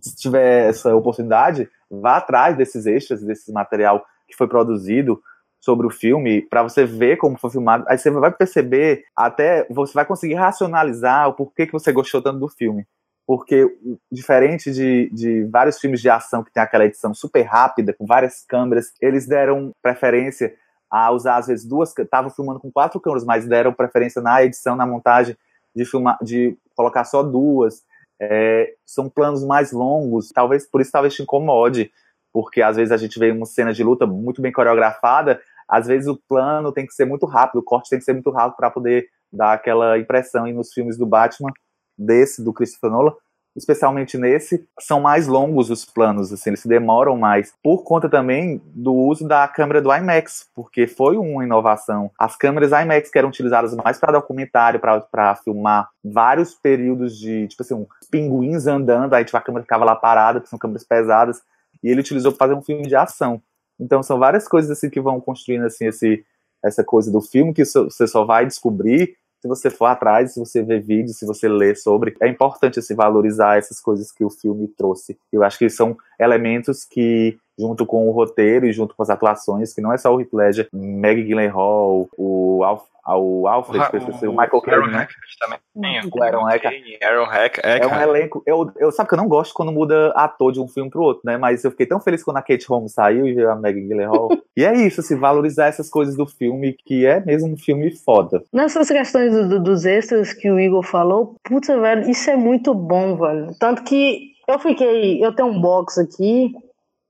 [0.00, 5.22] se tiver essa oportunidade, vá atrás desses extras, desse material que foi produzido
[5.64, 7.86] sobre o filme, para você ver como foi filmado.
[7.88, 12.38] Aí você vai perceber, até você vai conseguir racionalizar o porquê que você gostou tanto
[12.38, 12.86] do filme.
[13.26, 13.66] Porque,
[14.12, 18.44] diferente de, de vários filmes de ação que tem aquela edição super rápida, com várias
[18.46, 20.54] câmeras, eles deram preferência
[20.90, 21.96] a usar, às vezes, duas.
[21.96, 25.34] Estavam filmando com quatro câmeras, mas deram preferência na edição, na montagem,
[25.74, 27.82] de, filmar, de colocar só duas.
[28.20, 31.90] É, são planos mais longos, talvez por isso talvez te incomode,
[32.32, 36.08] porque às vezes a gente vê uma cena de luta muito bem coreografada, às vezes
[36.08, 38.70] o plano tem que ser muito rápido, o corte tem que ser muito rápido para
[38.70, 40.46] poder dar aquela impressão.
[40.46, 41.52] E nos filmes do Batman,
[41.96, 43.14] desse, do Christopher Nolan,
[43.56, 48.60] especialmente nesse, são mais longos os planos, assim, eles se demoram mais, por conta também
[48.64, 52.10] do uso da câmera do IMAX, porque foi uma inovação.
[52.18, 57.62] As câmeras IMAX que eram utilizadas mais para documentário, para filmar vários períodos de, tipo
[57.62, 61.40] assim, pinguins andando, aí tipo, a câmera ficava lá parada, que são câmeras pesadas,
[61.82, 63.40] e ele utilizou para fazer um filme de ação.
[63.78, 66.24] Então são várias coisas assim que vão construindo assim esse
[66.64, 70.62] essa coisa do filme que você só vai descobrir se você for atrás, se você
[70.62, 72.16] ver vídeos, se você ler sobre.
[72.18, 75.18] É importante assim, valorizar essas coisas que o filme trouxe.
[75.30, 79.72] Eu acho que são elementos que junto com o roteiro e junto com as atuações,
[79.72, 84.30] que não é só o Heath Ledger, Meg Gyllenhaal, o Alf, o Alfred, o, o,
[84.30, 85.06] o Michael Caine, né?
[85.38, 86.00] também.
[86.10, 86.74] O Aaron Eckhart.
[87.02, 87.82] Aaron Eckhart.
[87.82, 88.42] É um elenco.
[88.46, 91.22] Eu, eu sabe que eu não gosto quando muda ator de um filme pro outro,
[91.24, 91.36] né?
[91.36, 94.30] Mas eu fiquei tão feliz quando a Kate Holmes saiu e veio a Meg Gyllenhaal.
[94.56, 98.42] e é isso, assim, valorizar essas coisas do filme, que é mesmo um filme foda.
[98.52, 102.74] Nessas questões do, do, dos extras que o Igor falou, puta, velho, isso é muito
[102.74, 103.54] bom, velho.
[103.58, 105.24] Tanto que eu fiquei.
[105.24, 106.54] Eu tenho um box aqui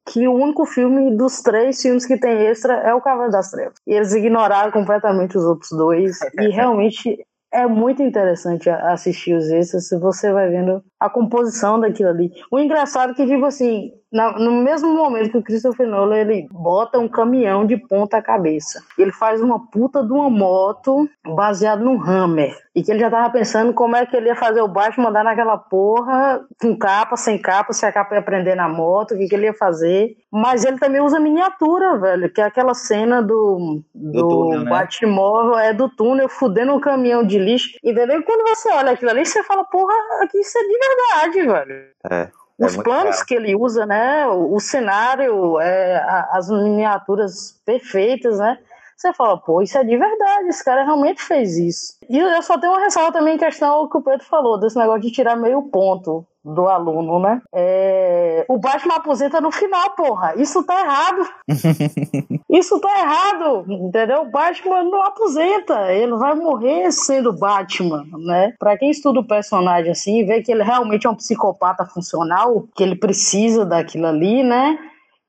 [0.06, 3.78] que o único filme dos três filmes que tem extra é o Cavaleiro das Trevas.
[3.86, 6.18] E eles ignoraram completamente os outros dois.
[6.38, 12.32] e realmente é muito interessante assistir os extras, você vai vendo a composição daquilo ali.
[12.50, 13.92] O engraçado é que, tipo assim,
[14.38, 19.12] no mesmo momento que o Christopher Nolan ele bota um caminhão de ponta cabeça, ele
[19.12, 22.54] faz uma puta de uma moto baseado num Hammer.
[22.74, 25.22] E que ele já tava pensando como é que ele ia fazer o Batman andar
[25.22, 29.28] naquela porra, com capa, sem capa, se a capa ia prender na moto, o que,
[29.28, 30.16] que ele ia fazer.
[30.32, 34.70] Mas ele também usa miniatura, velho, que é aquela cena do, do, do túnel, né?
[34.70, 37.78] Batmóvel, é do túnel, fudendo um caminhão de lixo.
[37.84, 38.18] Entendeu?
[38.18, 41.86] E quando você olha aquilo ali, você fala, porra, aqui isso é de verdade, velho.
[42.10, 42.30] É.
[42.58, 44.26] Os é planos que ele usa, né?
[44.28, 45.96] O, cenário, é,
[46.30, 48.58] as miniaturas perfeitas, né?
[48.96, 51.94] Você fala, pô, isso é de verdade, esse cara realmente fez isso.
[52.08, 54.78] E eu só tenho uma ressalva também em questão ao que o Pedro falou, desse
[54.78, 57.40] negócio de tirar meio ponto do aluno, né?
[57.54, 58.44] É...
[58.48, 60.34] O Batman aposenta no final, porra.
[60.36, 61.28] Isso tá errado.
[62.50, 64.22] Isso tá errado, entendeu?
[64.22, 65.92] O Batman não aposenta.
[65.92, 68.52] Ele vai morrer sendo Batman, né?
[68.58, 72.82] Pra quem estuda o personagem assim, vê que ele realmente é um psicopata funcional, que
[72.82, 74.78] ele precisa daquilo ali, né?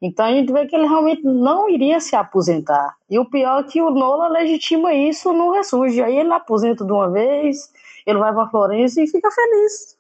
[0.01, 2.93] Então a gente vê que ele realmente não iria se aposentar.
[3.09, 6.03] E o pior é que o Nola legitima isso no Ressurge.
[6.03, 7.71] Aí ele aposenta de uma vez,
[8.05, 9.97] ele vai pra Florença e fica feliz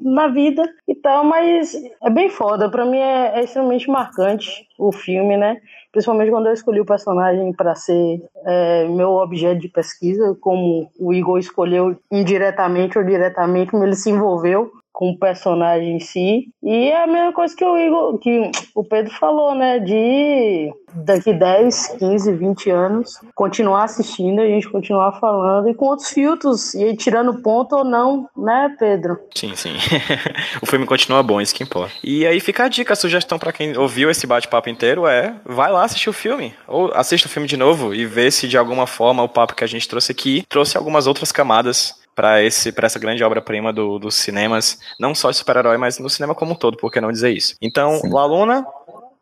[0.00, 2.70] na vida e tal, mas é bem foda.
[2.70, 5.60] Pra mim é, é extremamente marcante o filme, né?
[5.90, 11.12] Principalmente quando eu escolhi o personagem para ser é, meu objeto de pesquisa, como o
[11.12, 16.48] Igor escolheu indiretamente ou diretamente, como ele se envolveu com o personagem em si.
[16.62, 19.78] E é a mesma coisa que o Igor, que o Pedro falou, né?
[19.78, 26.08] De daqui 10, 15, 20 anos continuar assistindo, a gente continuar falando e com outros
[26.08, 29.18] filtros, e tirando ponto ou não, né, Pedro?
[29.34, 29.74] Sim, sim.
[30.62, 31.92] o filme continua bom, isso que importa.
[32.02, 35.70] E aí fica a dica, a sugestão para quem ouviu esse bate-papo inteiro é: vai
[35.70, 38.86] lá assistir o filme, ou assista o filme de novo e vê se de alguma
[38.86, 42.86] forma o papo que a gente trouxe aqui trouxe algumas outras camadas para esse para
[42.86, 46.56] essa grande obra-prima do, dos cinemas, não só de super-herói, mas no cinema como um
[46.56, 47.54] todo, por que não dizer isso?
[47.62, 48.10] Então, Sim.
[48.12, 48.66] Laluna,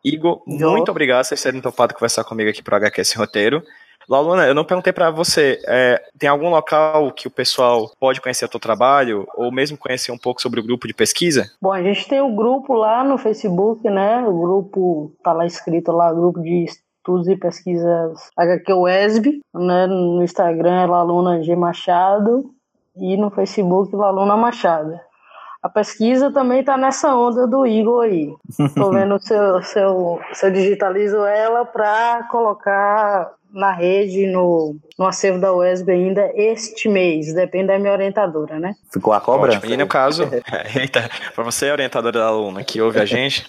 [0.03, 3.61] Igor, muito obrigado por vocês terem topado conversar comigo aqui pro HQS Roteiro.
[4.09, 8.45] Laluna, eu não perguntei para você, é, tem algum local que o pessoal pode conhecer
[8.45, 11.45] o teu trabalho, ou mesmo conhecer um pouco sobre o grupo de pesquisa?
[11.61, 14.25] Bom, a gente tem o grupo lá no Facebook, né?
[14.25, 19.85] O grupo tá lá escrito lá, grupo de estudos e pesquisas HQ UESB, né?
[19.85, 22.56] No Instagram é Laluna G Machado
[22.99, 24.99] e no Facebook Laluna Machado.
[25.61, 28.33] A pesquisa também está nessa onda do Igor aí.
[28.59, 34.75] Estou vendo se eu, se, eu, se eu digitalizo ela para colocar na rede, no,
[34.97, 38.75] no acervo da UESB ainda este mês, depende da minha orientadora, né?
[38.91, 39.59] Ficou a cobra?
[39.63, 40.23] E no caso,
[40.75, 43.45] eita, para você, orientadora da aluna que ouve a gente,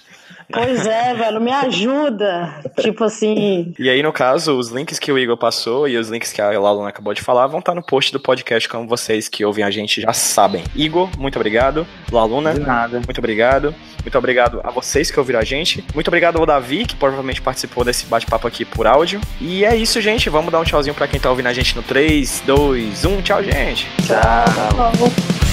[0.53, 2.63] Pois é, velho, me ajuda.
[2.81, 3.75] Tipo assim.
[3.79, 6.59] E aí, no caso, os links que o Igor passou e os links que a
[6.59, 9.71] Laluna acabou de falar vão estar no post do podcast, como vocês que ouvem a
[9.71, 10.65] gente já sabem.
[10.75, 11.87] Igor, muito obrigado.
[12.61, 13.01] Nada.
[13.01, 13.75] muito obrigado.
[14.03, 15.85] Muito obrigado a vocês que ouviram a gente.
[15.95, 19.21] Muito obrigado ao Davi, que provavelmente participou desse bate-papo aqui por áudio.
[19.41, 20.31] E é isso, gente.
[20.31, 23.23] Vamos dar um tchauzinho pra quem tá ouvindo a gente no 3, 2, 1.
[23.23, 23.87] Tchau, gente.
[25.09, 25.48] You'll